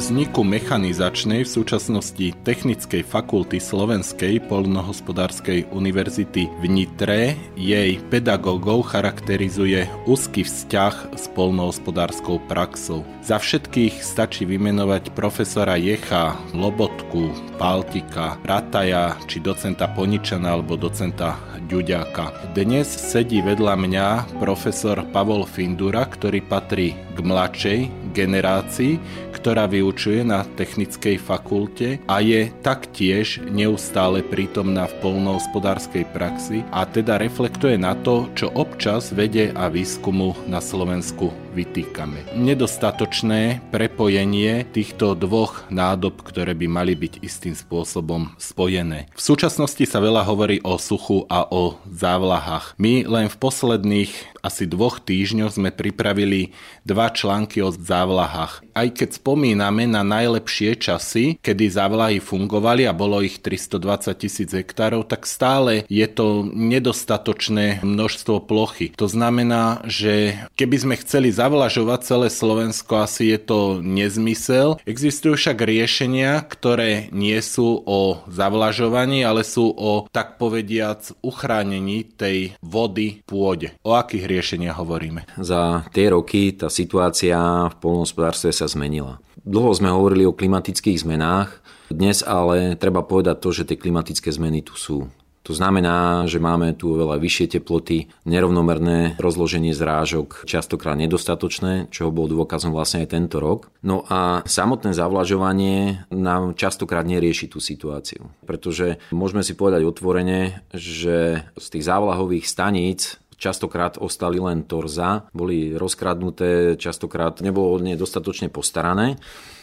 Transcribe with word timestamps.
Vzniku 0.00 0.48
mechanizačnej 0.48 1.44
v 1.44 1.52
súčasnosti 1.60 2.32
Technickej 2.40 3.04
fakulty 3.04 3.60
Slovenskej 3.60 4.40
polnohospodárskej 4.48 5.68
univerzity 5.76 6.48
v 6.48 6.64
Nitre 6.72 7.36
jej 7.52 8.00
pedagógov 8.08 8.96
charakterizuje 8.96 9.84
úzky 10.08 10.40
vzťah 10.40 11.12
s 11.12 11.28
polnohospodárskou 11.36 12.40
praxou. 12.48 13.04
Za 13.20 13.36
všetkých 13.36 14.00
stačí 14.00 14.48
vymenovať 14.48 15.12
profesora 15.12 15.76
Jecha, 15.76 16.32
Lobotku, 16.56 17.49
Paltika, 17.60 18.40
Rataja 18.40 19.20
či 19.28 19.36
docenta 19.44 19.84
Poničana 19.84 20.56
alebo 20.56 20.80
docenta 20.80 21.36
Ďuďáka. 21.68 22.56
Dnes 22.56 22.88
sedí 22.88 23.44
vedľa 23.44 23.76
mňa 23.76 24.06
profesor 24.40 25.04
Pavol 25.12 25.44
Findura, 25.44 26.08
ktorý 26.08 26.40
patrí 26.40 26.96
k 27.12 27.18
mladšej 27.20 27.78
generácii, 28.16 28.96
ktorá 29.30 29.70
vyučuje 29.70 30.26
na 30.26 30.42
technickej 30.56 31.16
fakulte 31.20 32.02
a 32.10 32.18
je 32.24 32.50
taktiež 32.64 33.38
neustále 33.48 34.20
prítomná 34.24 34.90
v 34.90 34.98
polnohospodárskej 35.04 36.04
praxi 36.10 36.66
a 36.74 36.84
teda 36.84 37.16
reflektuje 37.22 37.78
na 37.78 37.94
to, 37.94 38.26
čo 38.34 38.50
občas 38.52 39.14
vede 39.14 39.54
a 39.54 39.70
výskumu 39.70 40.34
na 40.50 40.58
Slovensku 40.58 41.30
vytýkame. 41.54 42.34
Nedostatočné 42.34 43.62
prepojenie 43.74 44.66
týchto 44.70 45.18
dvoch 45.18 45.66
nádob, 45.70 46.22
ktoré 46.22 46.54
by 46.54 46.66
mali 46.66 46.94
byť 46.94 47.22
istým 47.22 47.49
spôsobom 47.54 48.32
spojené. 48.40 49.06
V 49.14 49.22
súčasnosti 49.22 49.84
sa 49.86 50.02
veľa 50.02 50.26
hovorí 50.26 50.58
o 50.64 50.80
suchu 50.80 51.28
a 51.28 51.46
o 51.48 51.78
závlahách. 51.86 52.74
My 52.80 53.04
len 53.04 53.28
v 53.28 53.36
posledných 53.40 54.39
asi 54.40 54.64
dvoch 54.64 55.00
týždňoch 55.00 55.56
sme 55.56 55.70
pripravili 55.72 56.52
dva 56.84 57.12
články 57.12 57.60
o 57.60 57.68
závlahách. 57.72 58.64
Aj 58.72 58.88
keď 58.88 59.20
spomíname 59.20 59.84
na 59.84 60.00
najlepšie 60.00 60.80
časy, 60.80 61.36
kedy 61.40 61.68
závlahy 61.68 62.18
fungovali 62.22 62.88
a 62.88 62.96
bolo 62.96 63.20
ich 63.20 63.42
320 63.42 64.16
tisíc 64.16 64.50
hektárov, 64.50 65.04
tak 65.04 65.28
stále 65.28 65.84
je 65.88 66.06
to 66.08 66.46
nedostatočné 66.48 67.84
množstvo 67.84 68.44
plochy. 68.46 68.92
To 68.96 69.10
znamená, 69.10 69.84
že 69.84 70.40
keby 70.56 70.76
sme 70.80 70.94
chceli 71.02 71.28
zavlažovať 71.34 72.00
celé 72.06 72.28
Slovensko, 72.32 73.04
asi 73.04 73.34
je 73.34 73.38
to 73.42 73.60
nezmysel. 73.84 74.80
Existujú 74.88 75.36
však 75.36 75.58
riešenia, 75.60 76.40
ktoré 76.46 77.12
nie 77.12 77.36
sú 77.44 77.82
o 77.84 78.22
zavlažovaní, 78.30 79.26
ale 79.26 79.44
sú 79.44 79.72
o, 79.74 80.06
tak 80.08 80.40
povediac, 80.40 81.12
uchránení 81.20 82.06
tej 82.16 82.54
vody 82.64 83.20
pôde. 83.26 83.74
O 83.84 83.98
akých 83.98 84.29
riešenia 84.30 84.78
hovoríme? 84.78 85.26
Za 85.34 85.82
tie 85.90 86.14
roky 86.14 86.54
tá 86.54 86.70
situácia 86.70 87.36
v 87.66 87.74
polnohospodárstve 87.82 88.54
sa 88.54 88.70
zmenila. 88.70 89.18
Dlho 89.42 89.74
sme 89.74 89.90
hovorili 89.90 90.22
o 90.22 90.36
klimatických 90.36 91.02
zmenách, 91.02 91.58
dnes 91.90 92.22
ale 92.22 92.78
treba 92.78 93.02
povedať 93.02 93.42
to, 93.42 93.50
že 93.50 93.66
tie 93.66 93.74
klimatické 93.74 94.30
zmeny 94.30 94.62
tu 94.62 94.78
sú. 94.78 95.10
To 95.48 95.56
znamená, 95.56 96.28
že 96.28 96.36
máme 96.36 96.76
tu 96.76 96.92
oveľa 96.92 97.16
vyššie 97.16 97.58
teploty, 97.58 98.12
nerovnomerné 98.28 99.16
rozloženie 99.16 99.72
zrážok, 99.72 100.44
častokrát 100.44 101.00
nedostatočné, 101.00 101.88
čo 101.88 102.12
bol 102.12 102.28
dôkazom 102.28 102.76
vlastne 102.76 103.02
aj 103.02 103.16
tento 103.16 103.40
rok. 103.40 103.72
No 103.80 104.04
a 104.06 104.44
samotné 104.44 104.92
zavlažovanie 104.92 106.04
nám 106.12 106.54
častokrát 106.54 107.08
nerieši 107.08 107.48
tú 107.48 107.58
situáciu. 107.58 108.28
Pretože 108.44 109.00
môžeme 109.16 109.40
si 109.40 109.56
povedať 109.56 109.88
otvorene, 109.88 110.60
že 110.76 111.42
z 111.56 111.66
tých 111.72 111.88
závlahových 111.88 112.44
staníc 112.44 113.16
častokrát 113.40 113.96
ostali 113.96 114.36
len 114.36 114.68
torza, 114.68 115.24
boli 115.32 115.72
rozkradnuté, 115.72 116.76
častokrát 116.76 117.40
nebolo 117.40 117.80
nedostatočne 117.80 118.52
postarané. 118.52 119.16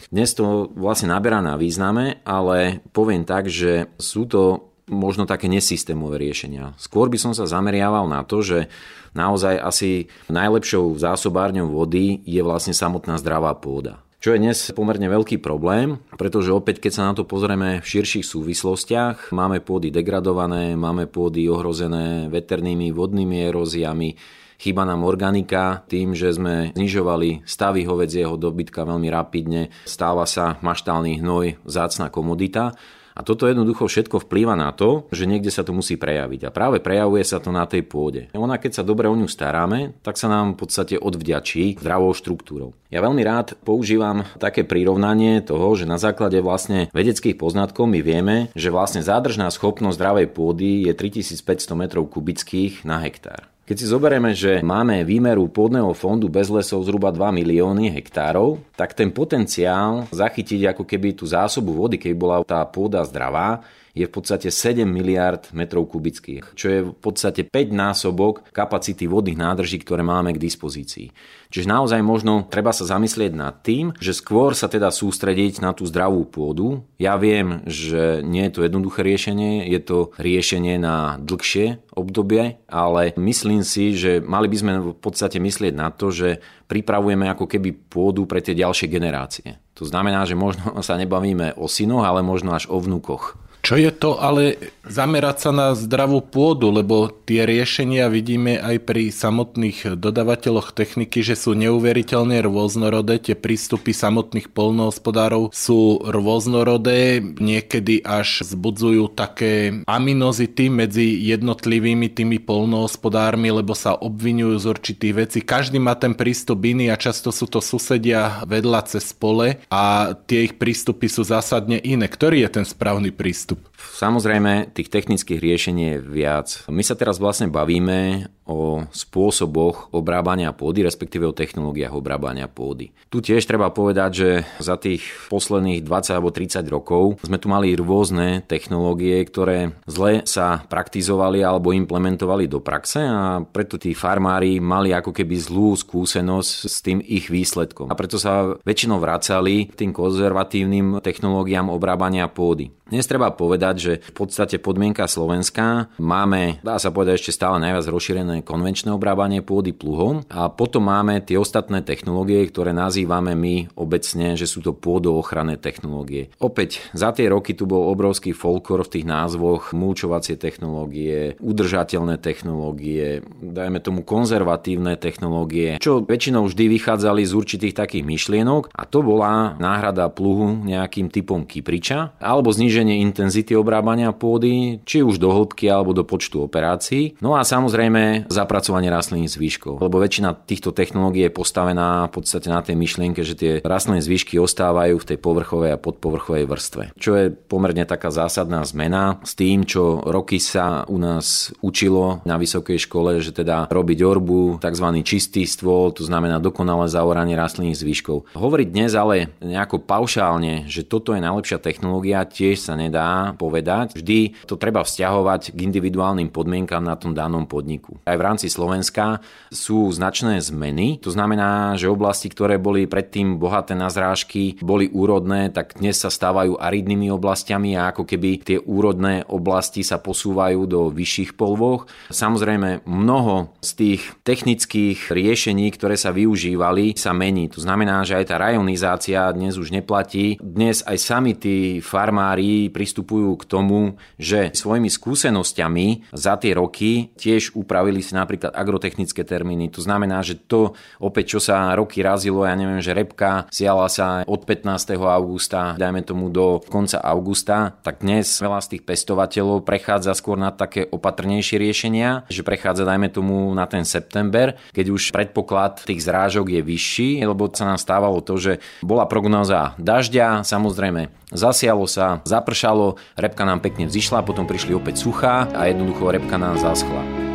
Dnes 0.09 0.33
to 0.33 0.73
vlastne 0.73 1.13
naberá 1.13 1.45
na 1.45 1.53
význame, 1.59 2.25
ale 2.25 2.81
poviem 2.89 3.21
tak, 3.21 3.45
že 3.45 3.93
sú 4.01 4.25
to 4.25 4.73
možno 4.87 5.27
také 5.27 5.51
nesystémové 5.51 6.17
riešenia. 6.17 6.73
Skôr 6.79 7.11
by 7.11 7.19
som 7.19 7.35
sa 7.35 7.43
zameriaval 7.43 8.07
na 8.07 8.23
to, 8.23 8.39
že 8.39 8.71
naozaj 9.11 9.59
asi 9.59 10.07
najlepšou 10.31 10.95
zásobárňou 10.95 11.67
vody 11.67 12.23
je 12.23 12.39
vlastne 12.39 12.71
samotná 12.71 13.19
zdravá 13.19 13.51
pôda. 13.59 14.06
Čo 14.17 14.33
je 14.33 14.41
dnes 14.41 14.57
pomerne 14.73 15.05
veľký 15.13 15.37
problém, 15.37 16.01
pretože 16.17 16.49
opäť 16.49 16.81
keď 16.81 16.91
sa 16.91 17.05
na 17.05 17.13
to 17.13 17.21
pozrieme 17.21 17.77
v 17.77 17.85
širších 17.85 18.25
súvislostiach, 18.25 19.29
máme 19.29 19.61
pôdy 19.61 19.93
degradované, 19.93 20.73
máme 20.73 21.05
pôdy 21.05 21.45
ohrozené 21.45 22.25
veternými 22.33 22.89
vodnými 22.89 23.45
eróziami, 23.45 24.09
Chýba 24.57 24.89
nám 24.89 25.05
organika 25.05 25.85
tým, 25.85 26.17
že 26.17 26.33
sme 26.33 26.73
znižovali 26.73 27.45
stavy 27.45 27.85
hovedzieho 27.85 28.41
dobytka 28.41 28.89
veľmi 28.89 29.05
rapidne, 29.13 29.69
stáva 29.85 30.25
sa 30.25 30.57
maštálny 30.65 31.21
hnoj 31.21 31.61
zácna 31.69 32.09
komodita 32.09 32.73
a 33.17 33.25
toto 33.25 33.49
jednoducho 33.49 33.89
všetko 33.89 34.29
vplýva 34.29 34.53
na 34.53 34.69
to, 34.69 35.09
že 35.09 35.25
niekde 35.25 35.49
sa 35.49 35.65
to 35.65 35.73
musí 35.73 35.97
prejaviť. 35.97 36.45
A 36.45 36.53
práve 36.53 36.77
prejavuje 36.77 37.25
sa 37.25 37.41
to 37.41 37.49
na 37.49 37.65
tej 37.65 37.81
pôde. 37.81 38.29
Ona, 38.37 38.61
keď 38.61 38.77
sa 38.77 38.83
dobre 38.85 39.09
o 39.09 39.17
ňu 39.17 39.25
staráme, 39.25 39.97
tak 40.05 40.21
sa 40.21 40.29
nám 40.29 40.53
v 40.53 40.61
podstate 40.61 41.01
odvďačí 41.01 41.81
zdravou 41.81 42.13
štruktúrou. 42.13 42.77
Ja 42.93 43.01
veľmi 43.01 43.25
rád 43.25 43.57
používam 43.65 44.29
také 44.37 44.61
prirovnanie 44.61 45.41
toho, 45.41 45.73
že 45.73 45.89
na 45.89 45.97
základe 45.97 46.37
vlastne 46.45 46.93
vedeckých 46.93 47.41
poznatkov 47.41 47.89
my 47.89 48.05
vieme, 48.05 48.53
že 48.53 48.69
vlastne 48.69 49.01
zádržná 49.01 49.49
schopnosť 49.49 49.97
zdravej 49.97 50.27
pôdy 50.37 50.85
je 50.85 50.93
3500 50.93 51.73
m 51.73 51.83
kubických 51.89 52.85
na 52.85 53.01
hektár. 53.01 53.49
Keď 53.67 53.75
si 53.75 53.91
zoberieme, 53.91 54.31
že 54.31 54.63
máme 54.63 55.03
výmeru 55.03 55.51
pôdneho 55.51 55.91
fondu 55.91 56.31
bez 56.31 56.47
lesov 56.47 56.87
zhruba 56.87 57.11
2 57.11 57.35
milióny 57.35 57.91
hektárov, 57.99 58.63
tak 58.79 58.95
ten 58.95 59.11
potenciál 59.11 60.07
zachytiť 60.07 60.71
ako 60.71 60.87
keby 60.87 61.11
tú 61.11 61.27
zásobu 61.27 61.75
vody, 61.75 61.99
keby 61.99 62.15
bola 62.15 62.47
tá 62.47 62.63
pôda 62.63 63.03
zdravá, 63.03 63.59
je 63.97 64.05
v 64.05 64.13
podstate 64.13 64.53
7 64.53 64.85
miliard 64.85 65.49
metrov 65.57 65.89
kubických, 65.89 66.53
čo 66.53 66.67
je 66.69 66.79
v 66.85 66.93
podstate 66.93 67.49
5 67.49 67.73
násobok 67.73 68.45
kapacity 68.53 69.09
vodných 69.09 69.41
nádrží, 69.41 69.81
ktoré 69.81 70.05
máme 70.05 70.37
k 70.37 70.41
dispozícii. 70.41 71.09
Čiže 71.47 71.71
naozaj 71.71 72.03
možno 72.03 72.45
treba 72.45 72.75
sa 72.75 72.83
zamyslieť 72.83 73.31
nad 73.33 73.63
tým, 73.63 73.95
že 73.97 74.11
skôr 74.11 74.51
sa 74.51 74.67
teda 74.67 74.91
sústrediť 74.91 75.63
na 75.63 75.71
tú 75.71 75.87
zdravú 75.87 76.27
pôdu. 76.27 76.83
Ja 76.99 77.15
viem, 77.15 77.63
že 77.63 78.19
nie 78.21 78.45
je 78.47 78.53
to 78.53 78.65
jednoduché 78.67 79.01
riešenie, 79.01 79.65
je 79.71 79.79
to 79.79 79.97
riešenie 80.19 80.75
na 80.75 81.15
dlhšie 81.23 81.79
obdobie, 81.95 82.59
ale 82.67 83.15
myslím 83.15 83.63
si, 83.63 83.95
že 83.95 84.19
mali 84.19 84.51
by 84.51 84.57
sme 84.59 84.73
v 84.91 84.99
podstate 84.99 85.39
myslieť 85.39 85.73
na 85.73 85.89
to, 85.89 86.11
že 86.11 86.43
pripravujeme 86.67 87.31
ako 87.31 87.47
keby 87.47 87.73
pôdu 87.87 88.27
pre 88.27 88.43
tie 88.43 88.53
ďalšie 88.53 88.91
generácie. 88.91 89.57
To 89.79 89.87
znamená, 89.87 90.27
že 90.27 90.35
možno 90.35 90.83
sa 90.83 90.99
nebavíme 90.99 91.55
o 91.55 91.71
synoch, 91.71 92.03
ale 92.03 92.25
možno 92.25 92.53
až 92.53 92.67
o 92.67 92.77
vnúkoch. 92.77 93.39
Čo 93.67 93.75
je 93.75 93.91
to 93.91 94.15
ale 94.15 94.71
zamerať 94.87 95.37
sa 95.43 95.51
na 95.51 95.67
zdravú 95.75 96.23
pôdu, 96.23 96.71
lebo 96.71 97.11
tie 97.11 97.43
riešenia 97.43 98.07
vidíme 98.07 98.55
aj 98.55 98.87
pri 98.87 99.11
samotných 99.11 99.99
dodavateľoch 99.99 100.71
techniky, 100.71 101.19
že 101.19 101.35
sú 101.35 101.51
neuveriteľne 101.51 102.39
rôznorodé, 102.47 103.19
tie 103.19 103.35
prístupy 103.35 103.91
samotných 103.91 104.55
polnohospodárov 104.55 105.51
sú 105.51 105.99
rôznorodé, 105.99 107.19
niekedy 107.19 108.07
až 108.07 108.47
zbudzujú 108.47 109.11
také 109.11 109.83
aminozity 109.83 110.71
medzi 110.71 111.19
jednotlivými 111.27 112.07
tými 112.07 112.39
polnohospodármi, 112.39 113.51
lebo 113.51 113.75
sa 113.75 113.99
obvinujú 113.99 114.63
z 114.63 114.65
určitých 114.71 115.13
vecí. 115.27 115.39
Každý 115.43 115.83
má 115.83 115.99
ten 115.99 116.15
prístup 116.15 116.63
iný 116.63 116.87
a 116.87 116.95
často 116.95 117.35
sú 117.35 117.51
to 117.51 117.59
susedia 117.59 118.47
vedľa 118.47 118.95
cez 118.95 119.11
pole 119.11 119.59
a 119.67 120.15
tie 120.23 120.47
ich 120.47 120.55
prístupy 120.55 121.11
sú 121.11 121.27
zásadne 121.27 121.75
iné. 121.83 122.07
Ktorý 122.07 122.47
je 122.47 122.63
ten 122.63 122.65
správny 122.65 123.11
prístup? 123.11 123.56
Samozrejme, 123.97 124.73
tých 124.77 124.93
technických 124.93 125.41
riešení 125.41 125.83
je 125.89 125.97
viac. 126.01 126.47
My 126.69 126.85
sa 126.85 126.93
teraz 126.93 127.17
vlastne 127.17 127.49
bavíme 127.49 128.29
o 128.47 128.87
spôsoboch 128.89 129.91
obrábania 129.91 130.55
pôdy, 130.55 130.81
respektíve 130.81 131.27
o 131.27 131.35
technológiách 131.35 131.93
obrábania 131.93 132.47
pôdy. 132.47 132.95
Tu 133.11 133.19
tiež 133.19 133.43
treba 133.43 133.69
povedať, 133.69 134.11
že 134.15 134.29
za 134.57 134.79
tých 134.79 135.03
posledných 135.27 135.83
20 135.83 136.15
alebo 136.17 136.31
30 136.31 136.63
rokov 136.71 137.19
sme 137.21 137.37
tu 137.37 137.51
mali 137.51 137.75
rôzne 137.75 138.41
technológie, 138.47 139.19
ktoré 139.27 139.75
zle 139.85 140.23
sa 140.23 140.63
praktizovali 140.65 141.43
alebo 141.43 141.75
implementovali 141.75 142.47
do 142.47 142.63
praxe 142.63 143.03
a 143.03 143.43
preto 143.43 143.75
tí 143.75 143.91
farmári 143.91 144.63
mali 144.63 144.95
ako 144.95 145.11
keby 145.11 145.35
zlú 145.35 145.75
skúsenosť 145.75 146.51
s 146.65 146.77
tým 146.79 147.03
ich 147.03 147.27
výsledkom. 147.27 147.91
A 147.91 147.99
preto 147.99 148.15
sa 148.15 148.55
väčšinou 148.63 149.03
vracali 149.03 149.67
tým 149.75 149.91
konzervatívnym 149.91 151.03
technológiám 151.03 151.67
obrábania 151.67 152.31
pôdy. 152.31 152.71
Dnes 152.87 153.03
treba 153.03 153.35
povedať, 153.35 153.75
že 153.75 153.93
v 153.99 154.13
podstate 154.15 154.63
podmienka 154.63 155.11
Slovenska 155.11 155.91
máme, 155.99 156.63
dá 156.63 156.79
sa 156.79 156.87
povedať, 156.87 157.19
ešte 157.19 157.35
stále 157.35 157.59
najviac 157.59 157.83
rozšírené 157.83 158.36
konvenčné 158.41 158.93
obrábanie 158.93 159.45
pôdy 159.45 159.71
pluhom 159.73 160.25
a 160.27 160.49
potom 160.51 160.89
máme 160.89 161.21
tie 161.23 161.37
ostatné 161.37 161.81
technológie, 161.81 162.43
ktoré 162.49 162.73
nazývame 162.73 163.33
my 163.37 163.55
obecne, 163.77 164.33
že 164.37 164.49
sú 164.49 164.61
to 164.65 164.73
pôdoochranné 164.73 165.57
technológie. 165.57 166.29
Opäť 166.41 166.81
za 166.93 167.13
tie 167.13 167.29
roky 167.29 167.53
tu 167.53 167.69
bol 167.69 167.89
obrovský 167.89 168.33
folklor 168.33 168.85
v 168.85 168.99
tých 168.99 169.05
názvoch, 169.05 169.71
mulčovacie 169.71 170.35
technológie, 170.37 171.39
udržateľné 171.41 172.17
technológie, 172.21 173.21
dajme 173.41 173.79
tomu 173.81 174.01
konzervatívne 174.03 174.99
technológie, 174.99 175.79
čo 175.81 176.03
väčšinou 176.03 176.47
vždy 176.47 176.65
vychádzali 176.77 177.21
z 177.23 177.33
určitých 177.33 177.73
takých 177.77 178.03
myšlienok 178.07 178.71
a 178.73 178.83
to 178.87 179.03
bola 179.03 179.55
náhrada 179.57 180.09
pluhu 180.11 180.63
nejakým 180.65 181.11
typom 181.11 181.43
kypriča 181.47 182.17
alebo 182.19 182.51
zníženie 182.51 183.01
intenzity 183.03 183.55
obrábania 183.55 184.11
pôdy, 184.11 184.83
či 184.83 185.01
už 185.01 185.19
do 185.21 185.31
hĺbky 185.31 185.69
alebo 185.69 185.91
do 185.91 186.03
počtu 186.03 186.43
operácií. 186.43 187.19
No 187.19 187.35
a 187.35 187.43
samozrejme 187.43 188.26
zapracovanie 188.29 188.91
rastlinných 188.91 189.33
zvyškov, 189.33 189.79
lebo 189.81 189.99
väčšina 189.99 190.35
týchto 190.45 190.71
technológií 190.75 191.27
je 191.27 191.33
postavená 191.33 192.07
v 192.07 192.11
podstate 192.21 192.47
na 192.51 192.61
tej 192.61 192.75
myšlienke, 192.75 193.21
že 193.23 193.35
tie 193.37 193.51
rastlinné 193.63 194.03
zvyšky 194.03 194.37
ostávajú 194.37 194.99
v 194.99 195.07
tej 195.13 195.17
povrchovej 195.17 195.75
a 195.75 195.81
podpovrchovej 195.81 196.45
vrstve. 196.45 196.83
Čo 196.99 197.11
je 197.15 197.25
pomerne 197.31 197.87
taká 197.87 198.11
zásadná 198.11 198.63
zmena 198.67 199.23
s 199.23 199.33
tým, 199.37 199.63
čo 199.63 200.03
roky 200.03 200.37
sa 200.41 200.83
u 200.89 200.99
nás 200.99 201.55
učilo 201.63 202.19
na 202.27 202.35
vysokej 202.35 202.77
škole, 202.83 203.19
že 203.23 203.31
teda 203.31 203.71
robiť 203.71 203.99
orbu, 204.03 204.59
tzv. 204.59 204.87
čistý 205.07 205.47
stôl, 205.47 205.95
to 205.95 206.03
znamená 206.03 206.43
dokonalé 206.43 206.91
zaoranie 206.91 207.39
rastlinných 207.39 207.79
zvyškov. 207.79 208.33
Hovoriť 208.35 208.67
dnes 208.67 208.91
ale 208.97 209.31
nejako 209.39 209.83
paušálne, 209.83 210.67
že 210.67 210.83
toto 210.83 211.15
je 211.15 211.23
najlepšia 211.23 211.61
technológia, 211.61 212.27
tiež 212.27 212.59
sa 212.59 212.73
nedá 212.75 213.31
povedať. 213.39 213.95
Vždy 213.95 214.47
to 214.49 214.59
treba 214.59 214.83
vzťahovať 214.83 215.53
k 215.53 215.57
individuálnym 215.63 216.29
podmienkam 216.33 216.83
na 216.83 216.97
tom 216.97 217.13
danom 217.13 217.47
podniku. 217.47 218.01
Aj 218.03 218.16
v 218.17 218.25
rámci 218.25 218.49
Slovenska 218.49 219.21
sú 219.53 219.87
značné 219.93 220.41
zmeny. 220.41 220.97
To 221.05 221.13
znamená, 221.13 221.77
že 221.77 221.87
oblasti, 221.87 222.27
ktoré 222.27 222.57
boli 222.57 222.89
predtým 222.89 223.37
bohaté 223.37 223.77
na 223.77 223.93
zrážky, 223.93 224.57
boli 224.59 224.89
úrodné, 224.89 225.53
tak 225.53 225.77
dnes 225.77 226.01
sa 226.01 226.09
stávajú 226.09 226.57
aridnými 226.57 227.13
oblastiami 227.13 227.77
a 227.77 227.93
ako 227.93 228.03
keby 228.03 228.29
tie 228.41 228.57
úrodné 228.57 229.23
oblasti 229.29 229.85
sa 229.85 230.01
posúvajú 230.01 230.65
do 230.65 230.89
vyšších 230.89 231.37
polvoch. 231.37 231.85
Samozrejme, 232.09 232.83
mnoho 232.89 233.53
z 233.61 233.69
tých 233.77 234.01
technických 234.25 235.13
riešení, 235.13 235.69
ktoré 235.71 235.95
sa 235.95 236.09
využívali, 236.09 236.97
sa 236.97 237.13
mení. 237.13 237.47
To 237.53 237.61
znamená, 237.61 238.01
že 238.03 238.17
aj 238.17 238.25
tá 238.33 238.35
rajonizácia 238.41 239.29
dnes 239.31 239.55
už 239.61 239.69
neplatí. 239.69 240.41
Dnes 240.41 240.81
aj 240.81 240.97
sami 240.97 241.37
tí 241.37 241.79
farmári 241.79 242.73
pristupujú 242.73 243.37
k 243.37 243.43
tomu, 243.45 243.79
že 244.17 244.49
svojimi 244.55 244.89
skúsenosťami 244.89 246.11
za 246.15 246.39
tie 246.41 246.57
roky 246.57 247.13
tiež 247.15 247.53
upravili 247.53 247.96
si 248.01 248.13
napríklad 248.17 248.53
agrotechnické 248.53 249.21
termíny. 249.27 249.69
To 249.73 249.81
znamená, 249.83 250.21
že 250.25 250.37
to 250.37 250.73
opäť, 250.97 251.37
čo 251.37 251.39
sa 251.39 251.73
roky 251.75 252.01
razilo, 252.01 252.47
ja 252.47 252.55
neviem, 252.57 252.81
že 252.81 252.95
repka 252.95 253.45
siala 253.53 253.87
sa 253.91 254.23
od 254.25 254.41
15. 254.43 254.97
augusta, 254.97 255.75
dajme 255.75 256.01
tomu 256.03 256.31
do 256.33 256.63
konca 256.67 256.99
augusta, 257.01 257.77
tak 257.81 258.01
dnes 258.01 258.27
veľa 258.39 258.59
z 258.63 258.77
tých 258.77 258.83
pestovateľov 258.83 259.63
prechádza 259.67 260.15
skôr 260.17 260.39
na 260.39 260.49
také 260.53 260.87
opatrnejšie 260.87 261.59
riešenia, 261.59 262.25
že 262.31 262.41
prechádza, 262.41 262.87
dajme 262.87 263.11
tomu, 263.11 263.51
na 263.53 263.69
ten 263.69 263.83
september, 263.83 264.55
keď 264.71 264.85
už 264.93 265.11
predpoklad 265.11 265.83
tých 265.83 266.03
zrážok 266.03 266.51
je 266.53 266.61
vyšší, 266.61 267.09
lebo 267.25 267.49
sa 267.51 267.67
nám 267.67 267.79
stávalo 267.79 268.21
to, 268.21 268.37
že 268.37 268.53
bola 268.83 269.09
prognoza 269.09 269.73
dažďa, 269.81 270.45
samozrejme 270.45 271.17
zasialo 271.31 271.83
sa, 271.89 272.23
zapršalo, 272.23 272.95
repka 273.19 273.43
nám 273.43 273.59
pekne 273.59 273.87
vzýšla, 273.87 274.23
potom 274.23 274.47
prišli 274.47 274.71
opäť 274.75 275.03
suchá 275.03 275.47
a 275.51 275.67
jednoducho 275.67 276.11
repka 276.11 276.39
nám 276.39 276.55
zaschla. 276.59 277.26